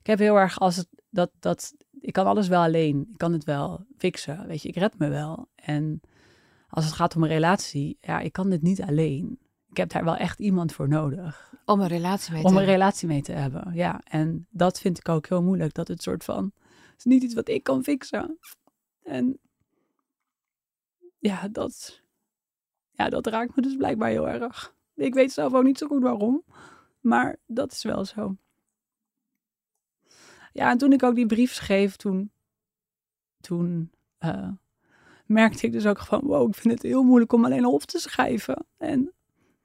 ik 0.00 0.06
heb 0.06 0.18
heel 0.18 0.36
erg 0.36 0.58
als 0.58 0.76
het 0.76 0.88
dat, 1.10 1.30
dat 1.40 1.74
ik 2.00 2.12
kan 2.12 2.26
alles 2.26 2.48
wel 2.48 2.62
alleen. 2.62 3.06
Ik 3.10 3.18
kan 3.18 3.32
het 3.32 3.44
wel 3.44 3.86
fixen. 3.96 4.46
Weet 4.46 4.62
je, 4.62 4.68
ik 4.68 4.76
red 4.76 4.98
me 4.98 5.08
wel. 5.08 5.48
En 5.54 6.00
als 6.68 6.84
het 6.84 6.94
gaat 6.94 7.16
om 7.16 7.22
een 7.22 7.28
relatie, 7.28 7.98
ja, 8.00 8.20
ik 8.20 8.32
kan 8.32 8.50
dit 8.50 8.62
niet 8.62 8.82
alleen. 8.82 9.38
Ik 9.74 9.80
heb 9.80 9.90
daar 9.90 10.04
wel 10.04 10.16
echt 10.16 10.38
iemand 10.38 10.72
voor 10.72 10.88
nodig 10.88 11.52
Om 11.64 11.80
een 11.80 11.86
relatie 11.86 12.32
mee 12.32 12.40
te 12.40 12.46
om 12.46 12.52
een 12.52 12.58
hebben. 12.58 12.74
relatie 12.74 13.08
mee 13.08 13.22
te 13.22 13.32
hebben. 13.32 13.72
Ja, 13.72 14.00
en 14.04 14.46
dat 14.50 14.80
vind 14.80 14.98
ik 14.98 15.08
ook 15.08 15.26
heel 15.26 15.42
moeilijk. 15.42 15.74
Dat 15.74 15.88
het 15.88 16.02
soort 16.02 16.24
van, 16.24 16.52
het 16.64 16.98
is 16.98 17.04
niet 17.04 17.22
iets 17.22 17.34
wat 17.34 17.48
ik 17.48 17.62
kan 17.62 17.82
fixen. 17.82 18.38
En 19.02 19.38
ja, 21.18 21.48
dat, 21.48 22.02
ja, 22.92 23.08
dat 23.08 23.26
raakt 23.26 23.56
me 23.56 23.62
dus 23.62 23.76
blijkbaar 23.76 24.08
heel 24.08 24.28
erg. 24.28 24.74
Ik 24.94 25.14
weet 25.14 25.32
zelf 25.32 25.54
ook 25.54 25.64
niet 25.64 25.78
zo 25.78 25.86
goed 25.86 26.02
waarom, 26.02 26.44
maar 27.00 27.36
dat 27.46 27.72
is 27.72 27.82
wel 27.82 28.04
zo. 28.04 28.36
Ja, 30.52 30.70
en 30.70 30.78
toen 30.78 30.92
ik 30.92 31.02
ook 31.02 31.14
die 31.14 31.26
brief 31.26 31.52
schreef, 31.52 31.96
toen, 31.96 32.32
toen 33.40 33.92
eh, 34.18 34.50
merkte 35.26 35.66
ik 35.66 35.72
dus 35.72 35.86
ook 35.86 35.98
gewoon, 35.98 36.24
wow, 36.24 36.48
ik 36.48 36.54
vind 36.54 36.74
het 36.74 36.82
heel 36.82 37.02
moeilijk 37.02 37.32
om 37.32 37.44
alleen 37.44 37.66
op 37.66 37.82
te 37.82 37.98
schrijven 37.98 38.66
en 38.76 39.14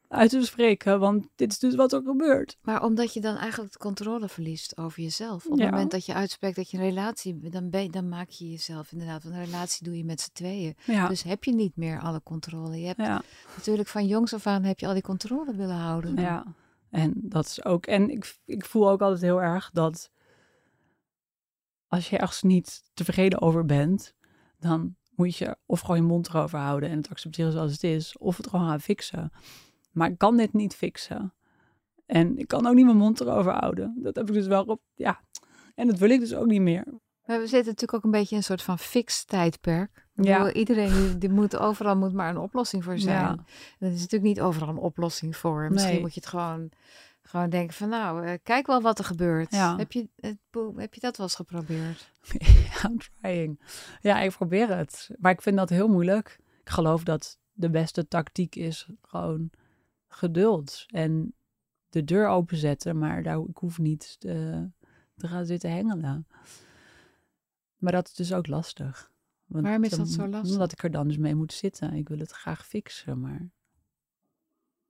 uit 0.10 0.30
te 0.30 0.46
spreken, 0.46 1.00
want 1.00 1.28
dit 1.36 1.52
is 1.52 1.60
dus 1.60 1.76
wat 1.76 1.94
er 1.94 2.02
gebeurt. 2.02 2.58
Maar 2.62 2.84
omdat 2.84 3.14
je 3.14 3.22
dan 3.22 3.36
eigenlijk 3.36 3.72
de 3.72 3.78
controle 3.80 4.28
verliest 4.30 4.78
over 4.78 5.02
jezelf. 5.02 5.46
Op 5.46 5.58
Ja. 5.58 5.64
het 5.64 5.72
moment 5.72 5.92
dat 5.92 6.06
je 6.06 6.14
uitspreekt 6.14 6.56
dat 6.56 6.70
je 6.72 6.78
een 6.78 6.84
relatie... 6.84 7.50
Dan, 7.50 7.70
ben, 7.70 7.92
dan 7.92 8.10
maak 8.10 8.30
je 8.30 8.50
jezelf 8.50 8.92
inderdaad... 8.92 9.24
Want 9.24 9.36
een 9.36 9.44
relatie 9.44 9.84
doe 9.84 9.98
je 9.98 10.06
met 10.06 10.22
z'n 10.22 10.30
tweeën. 10.34 10.76
Ja, 10.86 11.08
Dus 11.08 11.24
heb 11.24 11.44
je 11.44 11.54
niet 11.54 11.76
meer 11.76 12.00
alle 12.00 12.22
controle. 12.24 12.80
Je 12.80 12.86
hebt 12.88 13.00
ja. 13.00 13.22
natuurlijk 13.56 13.88
van 13.88 14.08
jongs 14.08 14.34
af 14.34 14.48
aan 14.48 14.64
heb 14.64 14.80
je 14.80 14.88
al 14.88 14.94
die 14.94 15.02
controle 15.02 15.56
willen 15.56 15.76
houden. 15.76 16.16
Ja, 16.16 16.46
en 16.90 17.14
dat 17.16 17.46
is 17.46 17.66
ook. 17.66 17.86
En 17.86 18.10
ik, 18.10 18.38
ik 18.46 18.66
voel 18.66 18.90
ook 18.90 19.02
altijd 19.02 19.22
heel 19.22 19.42
erg 19.42 19.70
dat 19.74 20.12
als 21.88 22.10
je 22.10 22.18
ergens 22.18 22.42
niet 22.42 22.84
tevreden 22.94 23.42
over 23.42 23.66
bent, 23.66 24.14
dan 24.60 24.96
moet 25.16 25.36
je 25.36 25.58
of 25.66 25.80
gewoon 25.80 25.96
je 25.96 26.02
mond 26.04 26.28
erover 26.28 26.60
houden 26.60 26.90
en 26.90 26.98
het 26.98 27.10
accepteren 27.10 27.52
zoals 27.52 27.72
het 27.72 27.84
is, 27.84 28.18
of 28.18 28.38
het 28.38 28.48
gewoon 28.48 28.68
gaan 28.68 28.82
fixen. 28.82 29.32
Maar 29.92 30.10
ik 30.10 30.18
kan 30.18 30.38
dit 30.38 30.54
niet 30.54 30.76
fixen. 30.76 31.34
En 32.06 32.38
ik 32.38 32.48
kan 32.48 32.68
ook 32.68 32.74
niet 32.76 32.86
mijn 32.86 32.98
mond 32.98 33.22
erover 33.22 33.52
houden. 33.52 33.96
Dat 33.98 34.16
heb 34.16 34.28
ik 34.28 34.34
dus 34.34 34.48
wel 34.48 34.64
op. 34.64 34.82
Ja. 34.96 35.20
En 35.76 35.88
dat 35.88 35.98
wil 35.98 36.10
ik 36.10 36.20
dus 36.20 36.36
ook 36.36 36.46
niet 36.46 36.62
meer. 36.62 36.84
Maar 37.26 37.40
we 37.40 37.48
zitten 37.48 37.68
natuurlijk 37.68 37.94
ook 37.94 38.04
een 38.04 38.12
beetje 38.20 38.32
in 38.32 38.38
een 38.38 38.44
soort 38.44 38.62
van 38.62 38.80
fix 38.80 39.26
tijdperk. 39.26 40.08
Ja. 40.14 40.38
bedoel, 40.38 40.52
Iedereen 40.54 41.20
die, 41.20 41.30
moet 41.30 41.58
overal 41.58 41.98
moet 41.98 42.14
maar 42.14 42.30
een 42.30 42.38
oplossing 42.38 42.84
voor 42.84 43.00
zijn. 43.00 43.16
Ja. 43.16 43.38
Er 43.80 43.92
is 43.92 44.00
natuurlijk 44.00 44.24
niet 44.24 44.42
overal 44.42 44.70
een 44.70 44.78
oplossing 44.78 45.36
voor. 45.36 45.70
Misschien 45.72 45.94
Nee. 45.94 46.02
moet 46.02 46.14
je 46.14 46.20
het 46.20 46.30
gewoon, 46.30 46.70
gewoon 47.22 47.50
denken 47.50 47.76
van 47.76 47.90
nou, 47.90 48.26
eh, 48.26 48.34
kijk 48.44 48.68
wel 48.68 48.82
wat 48.82 49.00
er 49.00 49.06
gebeurt. 49.06 49.52
Ja. 49.52 49.78
Heb, 49.78 49.92
je, 49.92 50.10
heb 50.76 50.94
je 50.94 51.00
dat 51.00 51.18
wel 51.18 51.26
eens 51.26 51.36
geprobeerd? 51.36 52.12
I'm 52.86 52.98
trying. 52.98 53.62
Ja, 54.02 54.20
ik 54.20 54.32
probeer 54.32 54.76
het. 54.78 55.10
Maar 55.20 55.32
ik 55.32 55.42
vind 55.42 55.58
dat 55.58 55.70
heel 55.70 55.88
moeilijk. 55.88 56.40
Ik 56.62 56.70
geloof 56.70 57.04
dat 57.04 57.38
de 57.52 57.70
beste 57.70 58.08
tactiek 58.08 58.56
is 58.56 58.90
gewoon 59.02 59.50
geduld. 60.20 60.86
En 60.88 61.34
de 61.90 62.04
deur 62.04 62.28
openzetten, 62.28 62.98
maar 62.98 63.24
daar, 63.24 63.40
ik 63.40 63.58
hoef 63.58 63.78
niet 63.80 64.20
te, 64.20 64.68
te 65.16 65.28
gaan 65.28 65.46
zitten 65.46 65.72
hengelen. 65.72 66.28
Maar 67.78 67.92
dat 67.92 68.08
is 68.08 68.14
dus 68.14 68.34
ook 68.34 68.48
lastig. 68.48 69.12
Want 69.46 69.64
Waarom 69.64 69.84
is 69.84 69.90
dan- 69.90 70.00
dat 70.00 70.08
zo 70.08 70.28
lastig? 70.28 70.52
Omdat 70.52 70.72
ik 70.72 70.84
er 70.84 70.92
dan 70.92 71.08
dus 71.08 71.18
mee 71.18 71.36
moet 71.36 71.54
zitten. 71.54 71.94
Ik 71.94 72.08
wil 72.10 72.18
het 72.20 72.32
graag 72.32 72.66
fixen, 72.66 73.20
maar... 73.20 73.50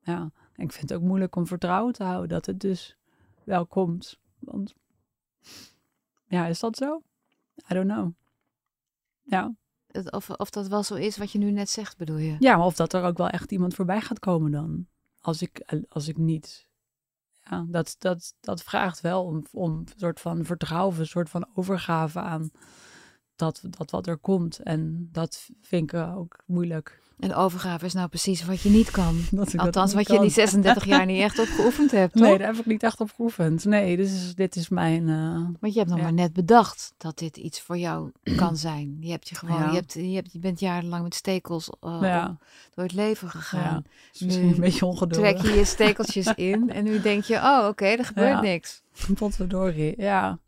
Ja, 0.01 0.31
ik 0.55 0.71
vind 0.71 0.89
het 0.89 0.99
ook 0.99 1.05
moeilijk 1.07 1.35
om 1.35 1.47
vertrouwen 1.47 1.93
te 1.93 2.03
houden 2.03 2.29
dat 2.29 2.45
het 2.45 2.59
dus 2.59 2.97
wel 3.43 3.65
komt. 3.67 4.19
Want... 4.39 4.75
Ja, 6.27 6.45
is 6.45 6.59
dat 6.59 6.77
zo? 6.77 7.01
I 7.71 7.73
don't 7.73 7.91
know. 7.91 8.11
Ja. 9.21 9.55
Of, 10.09 10.29
of 10.29 10.49
dat 10.49 10.67
wel 10.67 10.83
zo 10.83 10.95
is 10.95 11.17
wat 11.17 11.31
je 11.31 11.37
nu 11.37 11.51
net 11.51 11.69
zegt, 11.69 11.97
bedoel 11.97 12.17
je? 12.17 12.35
ja, 12.39 12.57
maar 12.57 12.65
of 12.65 12.75
dat 12.75 12.93
er 12.93 13.03
ook 13.03 13.17
wel 13.17 13.29
echt 13.29 13.51
iemand 13.51 13.73
voorbij 13.73 14.01
gaat 14.01 14.19
komen 14.19 14.51
dan. 14.51 14.87
Als 15.19 15.41
ik, 15.41 15.83
als 15.89 16.07
ik 16.07 16.17
niet... 16.17 16.67
Ja, 17.43 17.65
dat, 17.67 17.95
dat, 17.99 18.35
dat 18.39 18.63
vraagt 18.63 19.01
wel 19.01 19.23
om, 19.23 19.45
om 19.51 19.71
een 19.71 19.87
soort 19.95 20.19
van 20.19 20.45
vertrouwen, 20.45 20.99
een 20.99 21.07
soort 21.07 21.29
van 21.29 21.49
overgave 21.53 22.19
aan 22.19 22.51
dat, 23.35 23.63
dat 23.69 23.91
wat 23.91 24.07
er 24.07 24.17
komt. 24.17 24.59
En 24.59 25.09
dat 25.11 25.49
vind 25.61 25.93
ik 25.93 25.99
ook 25.99 26.43
moeilijk. 26.45 27.01
En 27.19 27.35
overgave 27.35 27.85
is 27.85 27.93
nou 27.93 28.07
precies 28.07 28.45
wat 28.45 28.61
je 28.61 28.69
niet 28.69 28.91
kan. 28.91 29.21
Dat 29.31 29.57
Althans, 29.57 29.93
wat 29.93 30.07
je 30.07 30.19
die 30.19 30.29
36 30.29 30.85
jaar 30.93 31.05
niet 31.05 31.21
echt 31.21 31.39
op 31.39 31.47
geoefend 31.47 31.91
hebt, 31.91 32.13
toch? 32.13 32.21
Nee, 32.21 32.37
daar 32.37 32.47
heb 32.47 32.55
ik 32.57 32.65
niet 32.65 32.83
echt 32.83 32.99
op 32.99 33.11
geoefend. 33.15 33.65
Nee, 33.65 33.97
dit 33.97 34.05
is, 34.09 34.35
dit 34.35 34.55
is 34.55 34.69
mijn... 34.69 35.09
eh, 35.09 35.33
Want 35.59 35.73
je 35.73 35.79
hebt 35.79 35.89
nog 35.89 35.97
Ja. 35.97 36.03
maar 36.03 36.13
net 36.13 36.33
bedacht 36.33 36.93
dat 36.97 37.17
dit 37.17 37.37
iets 37.37 37.61
voor 37.61 37.77
jou 37.77 38.11
kan 38.35 38.57
zijn. 38.57 38.97
Je 38.99 39.11
hebt 39.11 39.29
je 39.29 39.35
gewoon, 39.35 39.57
Ja. 39.59 39.69
je, 39.69 39.75
hebt, 39.75 39.93
je, 39.93 40.01
hebt, 40.15 40.31
je 40.31 40.39
bent 40.39 40.59
jarenlang 40.59 41.03
met 41.03 41.15
stekels 41.15 41.69
eh, 41.81 41.97
ja, 42.01 42.37
door 42.73 42.83
het 42.83 42.93
leven 42.93 43.29
gegaan. 43.29 43.83
misschien 44.19 44.45
Nu 44.47 44.53
een 44.53 44.59
beetje 44.59 44.85
ongeduldig. 44.85 45.31
Trek 45.39 45.51
je 45.51 45.57
je 45.59 45.65
stekeltjes 45.65 46.33
in 46.51 46.69
en 46.69 46.83
nu 46.83 47.01
denk 47.01 47.23
je, 47.23 47.35
oh 47.35 47.65
oké, 47.67 47.85
er 47.85 48.05
gebeurt 48.05 48.41
niks. 48.41 48.81
Potverdorie, 49.13 49.93
ja. 49.97 50.39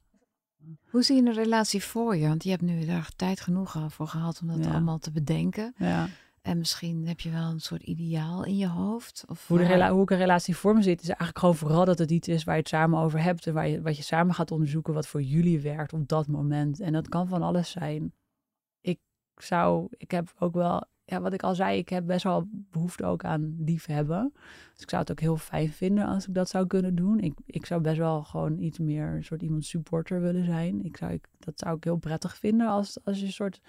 Hoe 0.89 1.03
zie 1.03 1.15
je 1.15 1.21
een 1.29 1.33
relatie 1.33 1.83
voor 1.83 2.15
je? 2.17 2.27
Want 2.27 2.43
je 2.43 2.49
hebt 2.49 2.61
nu 2.61 2.85
daar 2.85 3.09
tijd 3.15 3.39
genoeg 3.41 3.75
voor 3.87 4.07
gehad 4.07 4.39
om 4.41 4.47
dat 4.47 4.71
allemaal 4.71 4.97
te 4.99 5.11
bedenken. 5.11 5.73
Ja. 5.77 6.07
En 6.41 6.57
misschien 6.57 7.07
heb 7.07 7.19
je 7.19 7.29
wel 7.29 7.49
een 7.49 7.59
soort 7.59 7.83
ideaal 7.83 8.45
in 8.45 8.57
je 8.57 8.67
hoofd. 8.67 9.23
Of 9.27 9.47
Hoe, 9.47 9.57
de 9.57 9.87
hoe 9.87 10.01
ik 10.01 10.09
een 10.09 10.17
relatie 10.17 10.55
voor 10.55 10.73
me 10.73 10.81
zit, 10.81 11.01
is 11.01 11.07
eigenlijk 11.07 11.39
gewoon 11.39 11.55
vooral 11.55 11.85
dat 11.85 11.97
het 11.97 12.11
iets 12.11 12.27
is 12.27 12.43
waar 12.43 12.55
je 12.55 12.59
het 12.59 12.69
samen 12.69 12.99
over 12.99 13.23
hebt. 13.23 13.47
En 13.47 13.53
waar 13.53 13.67
je, 13.67 13.81
wat 13.81 13.97
je 13.97 14.03
samen 14.03 14.33
gaat 14.33 14.51
onderzoeken 14.51 14.93
wat 14.93 15.07
voor 15.07 15.21
jullie 15.21 15.61
werkt 15.61 15.93
op 15.93 16.07
dat 16.07 16.27
moment. 16.27 16.79
En 16.79 16.93
dat 16.93 17.09
kan 17.09 17.27
van 17.27 17.41
alles 17.41 17.71
zijn. 17.71 18.13
Ik 18.81 18.99
zou, 19.35 19.87
ik 19.89 20.11
heb 20.11 20.33
ook 20.39 20.53
wel, 20.53 20.85
ja, 21.03 21.21
wat 21.21 21.33
ik 21.33 21.43
al 21.43 21.55
zei, 21.55 21.77
ik 21.77 21.89
heb 21.89 22.05
best 22.05 22.23
wel 22.23 22.47
behoefte 22.51 23.05
ook 23.05 23.23
aan 23.23 23.55
liefhebben. 23.59 24.31
Dus 24.73 24.81
ik 24.81 24.89
zou 24.89 25.01
het 25.01 25.11
ook 25.11 25.19
heel 25.19 25.37
fijn 25.37 25.71
vinden 25.71 26.05
als 26.05 26.27
ik 26.27 26.33
dat 26.33 26.49
zou 26.49 26.67
kunnen 26.67 26.95
doen. 26.95 27.19
Ik, 27.19 27.33
ik 27.45 27.65
zou 27.65 27.81
best 27.81 27.97
wel 27.97 28.23
gewoon 28.23 28.59
iets 28.59 28.79
meer 28.79 29.07
een 29.07 29.23
soort 29.23 29.41
iemand 29.41 29.65
supporter 29.65 30.21
willen 30.21 30.45
zijn. 30.45 30.83
Ik 30.83 30.97
zou, 30.97 31.11
ik, 31.11 31.27
dat 31.39 31.59
zou 31.59 31.77
ik 31.77 31.83
heel 31.83 31.97
prettig 31.97 32.37
vinden 32.37 32.67
als, 32.67 32.97
als 33.03 33.19
je 33.19 33.25
een 33.25 33.31
soort 33.31 33.61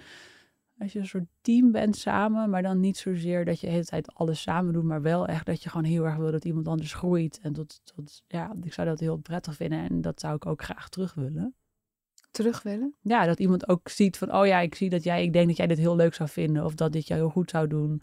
als 0.82 0.92
je 0.92 0.98
een 0.98 1.06
soort 1.06 1.26
team 1.40 1.72
bent 1.72 1.96
samen, 1.96 2.50
maar 2.50 2.62
dan 2.62 2.80
niet 2.80 2.96
zozeer 2.96 3.44
dat 3.44 3.60
je 3.60 3.66
de 3.66 3.72
hele 3.72 3.84
tijd 3.84 4.14
alles 4.14 4.42
samen 4.42 4.72
doet, 4.72 4.84
maar 4.84 5.02
wel 5.02 5.26
echt 5.26 5.46
dat 5.46 5.62
je 5.62 5.68
gewoon 5.68 5.86
heel 5.86 6.04
erg 6.04 6.16
wil 6.16 6.30
dat 6.30 6.44
iemand 6.44 6.68
anders 6.68 6.94
groeit. 6.94 7.38
En 7.42 7.52
tot, 7.52 7.80
tot 7.84 8.22
ja, 8.26 8.56
ik 8.62 8.72
zou 8.72 8.88
dat 8.88 9.00
heel 9.00 9.16
prettig 9.16 9.54
vinden 9.54 9.78
en 9.78 10.00
dat 10.00 10.20
zou 10.20 10.34
ik 10.34 10.46
ook 10.46 10.62
graag 10.62 10.88
terug 10.88 11.14
willen. 11.14 11.54
terug 12.30 12.62
willen? 12.62 12.94
Ja, 13.00 13.26
dat 13.26 13.38
iemand 13.38 13.68
ook 13.68 13.88
ziet 13.88 14.18
van, 14.18 14.34
oh 14.34 14.46
ja, 14.46 14.60
ik 14.60 14.74
zie 14.74 14.90
dat 14.90 15.04
jij, 15.04 15.22
ik 15.22 15.32
denk 15.32 15.46
dat 15.46 15.56
jij 15.56 15.66
dit 15.66 15.78
heel 15.78 15.96
leuk 15.96 16.14
zou 16.14 16.28
vinden 16.28 16.64
of 16.64 16.74
dat 16.74 16.92
dit 16.92 17.06
jou 17.06 17.20
heel 17.20 17.30
goed 17.30 17.50
zou 17.50 17.68
doen. 17.68 18.02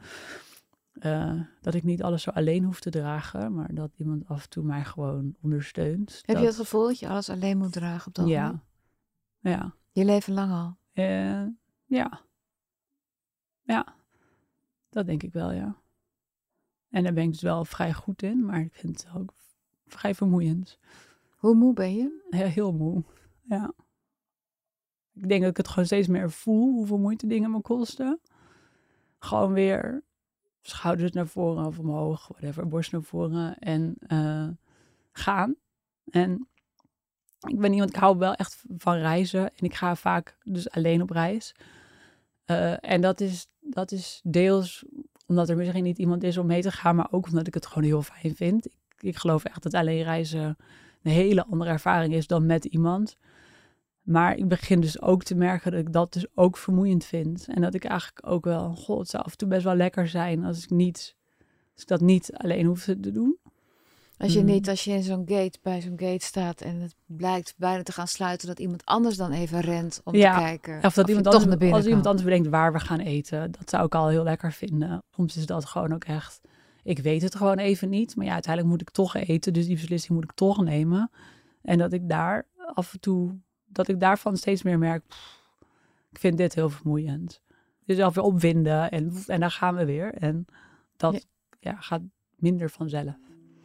Eh, 0.93 1.41
dat 1.61 1.73
ik 1.73 1.83
niet 1.83 2.03
alles 2.03 2.23
zo 2.23 2.29
alleen 2.29 2.63
hoef 2.63 2.79
te 2.79 2.89
dragen, 2.89 3.53
maar 3.53 3.73
dat 3.73 3.91
iemand 3.97 4.27
af 4.27 4.43
en 4.43 4.49
toe 4.49 4.63
mij 4.63 4.83
gewoon 4.83 5.35
ondersteunt. 5.41 6.21
Heb 6.25 6.35
dat, 6.35 6.39
je 6.39 6.45
het 6.45 6.55
gevoel 6.55 6.87
dat 6.87 6.99
je 6.99 7.07
alles 7.07 7.29
alleen 7.29 7.57
moet 7.57 7.71
dragen 7.71 8.07
op 8.07 8.13
dat 8.13 8.25
moment? 8.25 8.59
Ja, 9.39 9.49
ja. 9.51 9.73
Je 9.91 10.05
leven 10.05 10.33
lang 10.33 10.51
al. 10.51 10.77
Eh, 10.93 11.43
ja. 11.85 12.21
Ja, 13.69 13.95
dat 14.89 15.05
denk 15.05 15.23
ik 15.23 15.33
wel, 15.33 15.51
ja. 15.51 15.75
En 16.89 17.03
daar 17.03 17.13
ben 17.13 17.23
ik 17.23 17.31
dus 17.31 17.41
wel 17.41 17.65
vrij 17.65 17.93
goed 17.93 18.21
in, 18.21 18.45
maar 18.45 18.59
ik 18.59 18.73
vind 18.73 19.03
het 19.03 19.15
ook 19.15 19.33
vrij 19.87 20.15
vermoeiend. 20.15 20.79
Hoe 21.35 21.55
moe 21.55 21.73
ben 21.73 21.95
je? 21.95 22.25
Heel, 22.29 22.47
heel 22.47 22.73
moe, 22.73 23.03
ja. 23.41 23.73
Ik 25.13 25.29
denk 25.29 25.41
dat 25.41 25.49
ik 25.49 25.57
het 25.57 25.67
gewoon 25.67 25.85
steeds 25.85 26.07
meer 26.07 26.31
voel, 26.31 26.73
hoeveel 26.73 26.97
moeite 26.97 27.27
dingen 27.27 27.51
me 27.51 27.61
kosten. 27.61 28.19
Gewoon 29.19 29.53
weer 29.53 30.03
schouders 30.61 31.11
naar 31.11 31.27
voren 31.27 31.65
of 31.65 31.79
omhoog, 31.79 32.27
whatever, 32.27 32.67
borst 32.67 32.91
naar 32.91 33.03
voren 33.03 33.57
en 33.57 33.95
eh, 33.99 34.47
gaan. 35.11 35.55
En 36.11 36.47
ik 37.47 37.59
ben 37.59 37.73
iemand, 37.73 37.89
ik 37.89 37.95
hou 37.95 38.17
wel 38.17 38.33
echt 38.33 38.63
van 38.77 38.95
reizen 38.95 39.55
en 39.55 39.65
ik 39.65 39.73
ga 39.73 39.95
vaak 39.95 40.37
dus 40.43 40.69
alleen 40.69 41.01
op 41.01 41.09
reis. 41.09 41.55
Eh, 42.49 42.73
en 42.79 43.01
dat 43.01 43.21
is, 43.21 43.47
dat 43.59 43.91
is 43.91 44.21
deels 44.23 44.85
omdat 45.25 45.49
er 45.49 45.55
misschien 45.55 45.83
niet 45.83 45.97
iemand 45.97 46.23
is 46.23 46.37
om 46.37 46.45
mee 46.45 46.61
te 46.61 46.71
gaan, 46.71 46.95
maar 46.95 47.07
ook 47.11 47.27
omdat 47.27 47.47
ik 47.47 47.53
het 47.53 47.65
gewoon 47.65 47.83
heel 47.83 48.01
fijn 48.01 48.35
vind. 48.35 48.65
Ik, 48.65 48.73
ik 48.99 49.17
geloof 49.17 49.43
echt 49.43 49.63
dat 49.63 49.73
alleen 49.73 50.03
reizen 50.03 50.57
een 51.03 51.11
hele 51.11 51.45
andere 51.45 51.69
ervaring 51.69 52.13
is 52.13 52.27
dan 52.27 52.45
met 52.45 52.65
iemand. 52.65 53.17
Maar 54.01 54.37
ik 54.37 54.47
begin 54.47 54.79
dus 54.79 55.01
ook 55.01 55.23
te 55.23 55.35
merken 55.35 55.71
dat 55.71 55.79
ik 55.79 55.93
dat 55.93 56.13
dus 56.13 56.25
ook 56.35 56.57
vermoeiend 56.57 57.05
vind. 57.05 57.47
En 57.47 57.61
dat 57.61 57.73
ik 57.73 57.83
eigenlijk 57.83 58.27
ook 58.27 58.45
wel, 58.45 58.75
goh, 58.75 58.99
het 58.99 59.09
zou 59.09 59.23
af 59.23 59.31
en 59.31 59.37
toe 59.37 59.47
best 59.47 59.63
wel 59.63 59.75
lekker 59.75 60.07
zijn 60.07 60.43
als 60.43 60.63
ik 60.63 60.69
niet, 60.69 61.15
als 61.73 61.81
ik 61.81 61.87
dat 61.87 62.01
niet 62.01 62.33
alleen 62.33 62.65
hoef 62.65 62.83
te 62.83 63.11
doen. 63.11 63.37
Als 64.19 64.33
je 64.33 64.39
Mm. 64.39 64.45
niet, 64.45 64.69
als 64.69 64.83
je 64.83 64.91
in 64.91 65.03
zo'n 65.03 65.23
gate, 65.25 65.59
bij 65.61 65.81
zo'n 65.81 65.99
gate 65.99 66.25
staat 66.25 66.61
en 66.61 66.75
het 66.81 66.95
blijkt 67.05 67.53
bijna 67.57 67.83
te 67.83 67.91
gaan 67.91 68.07
sluiten, 68.07 68.47
dat 68.47 68.59
iemand 68.59 68.85
anders 68.85 69.17
dan 69.17 69.31
even 69.31 69.59
rent 69.59 70.01
om 70.03 70.15
Ja, 70.15 70.33
te 70.35 70.39
kijken. 70.43 70.83
Of 70.83 70.93
dat 70.93 71.07
iemand 71.07 71.25
anders, 71.27 71.45
naar 71.45 71.57
binnen 71.57 71.77
als 71.77 71.85
iemand 71.85 72.05
anders 72.05 72.25
bedenkt 72.25 72.47
waar 72.49 72.73
we 72.73 72.79
gaan 72.79 72.99
eten, 72.99 73.51
dat 73.51 73.69
zou 73.69 73.85
ik 73.85 73.95
al 73.95 74.07
heel 74.07 74.23
lekker 74.23 74.51
vinden. 74.51 75.03
Soms 75.15 75.37
is 75.37 75.45
dat 75.45 75.65
gewoon 75.65 75.93
ook 75.93 76.03
echt, 76.03 76.41
ik 76.83 76.99
weet 76.99 77.21
het 77.21 77.35
gewoon 77.35 77.57
even 77.57 77.89
niet. 77.89 78.15
Maar 78.15 78.25
ja, 78.25 78.33
uiteindelijk 78.33 78.73
moet 78.73 78.81
ik 78.81 78.89
toch 78.89 79.15
eten, 79.15 79.53
dus 79.53 79.65
die 79.65 79.75
beslissing 79.75 80.13
moet 80.13 80.23
ik 80.23 80.35
toch 80.35 80.63
nemen. 80.63 81.11
En 81.61 81.77
dat 81.77 81.93
ik 81.93 82.09
daar 82.09 82.45
af 82.73 82.93
en 82.93 82.99
toe, 82.99 83.35
dat 83.65 83.87
ik 83.87 83.99
daarvan 83.99 84.37
steeds 84.37 84.63
meer 84.63 84.77
merk, 84.77 85.07
pff, 85.07 85.47
ik 86.11 86.19
vind 86.19 86.37
dit 86.37 86.55
heel 86.55 86.69
vermoeiend. 86.69 87.41
Dus 87.85 87.99
alweer 87.99 88.23
opwinden 88.23 88.91
en, 88.91 89.13
en 89.27 89.39
daar 89.39 89.51
gaan 89.51 89.75
we 89.75 89.85
weer. 89.85 90.13
En 90.13 90.45
dat 90.97 91.13
Ja. 91.13 91.19
ja. 91.59 91.75
gaat 91.79 92.01
minder 92.35 92.69
vanzelf. 92.69 93.15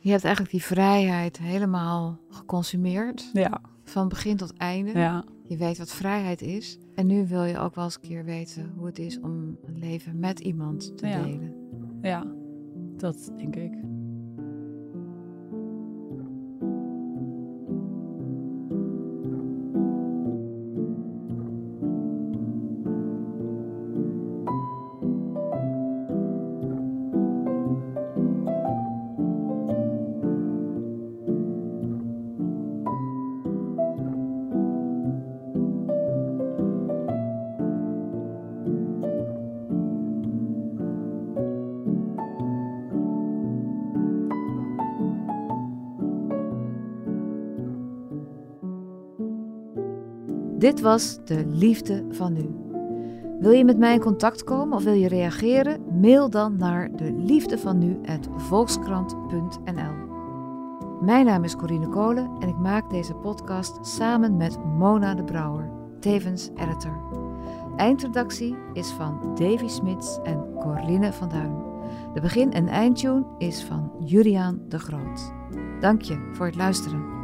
Je 0.04 0.10
hebt 0.10 0.24
eigenlijk 0.24 0.54
die 0.54 0.62
vrijheid 0.64 1.38
helemaal 1.38 2.18
geconsumeerd. 2.28 3.30
Ja, 3.32 3.60
Van 3.84 4.08
begin 4.08 4.36
tot 4.36 4.52
einde. 4.56 4.98
ja, 4.98 5.24
Je 5.42 5.56
weet 5.56 5.78
wat 5.78 5.90
vrijheid 5.90 6.42
is. 6.42 6.78
En 6.94 7.06
nu 7.06 7.26
wil 7.26 7.44
je 7.44 7.58
ook 7.58 7.74
wel 7.74 7.84
eens 7.84 7.94
een 7.94 8.00
keer 8.08 8.24
weten 8.24 8.72
hoe 8.76 8.86
het 8.86 8.98
is 8.98 9.20
om 9.20 9.56
een 9.66 9.78
leven 9.78 10.18
met 10.18 10.40
iemand 10.40 10.96
te 10.98 11.06
Ja. 11.06 11.22
delen. 11.22 11.54
ja, 12.02 12.24
dat 12.96 13.32
denk 13.36 13.56
ik. 13.56 13.72
Dit 50.64 50.80
was 50.80 51.18
de 51.24 51.46
liefde 51.46 52.04
van 52.10 52.32
nu. 52.32 52.54
Wil 53.40 53.50
je 53.50 53.64
met 53.64 53.78
mij 53.78 53.94
in 53.94 54.00
contact 54.00 54.44
komen 54.44 54.76
of 54.76 54.84
wil 54.84 54.92
je 54.92 55.08
reageren? 55.08 56.00
Mail 56.00 56.30
dan 56.30 56.56
naar 56.56 56.96
de 56.96 57.12
liefdevanu@volkskrant.nl. 57.12 59.92
Mijn 61.00 61.24
naam 61.24 61.44
is 61.44 61.56
Corine 61.56 61.88
Kolen 61.88 62.30
en 62.38 62.48
ik 62.48 62.56
maak 62.56 62.90
deze 62.90 63.14
podcast 63.14 63.86
samen 63.86 64.36
met 64.36 64.64
Mona 64.64 65.14
de 65.14 65.24
Brouwer, 65.24 65.70
tevens 66.00 66.50
editor. 66.54 67.02
Eindredactie 67.76 68.56
is 68.72 68.90
van 68.90 69.34
Davy 69.34 69.68
Smits 69.68 70.18
en 70.22 70.44
Corline 70.60 71.12
van 71.12 71.28
Duin. 71.28 71.62
De 72.14 72.20
begin- 72.20 72.52
en 72.52 72.68
eindtune 72.68 73.24
is 73.38 73.64
van 73.64 73.92
Juliaan 73.98 74.60
de 74.68 74.78
Groot. 74.78 75.32
Dank 75.80 76.02
je 76.02 76.30
voor 76.32 76.46
het 76.46 76.56
luisteren. 76.56 77.23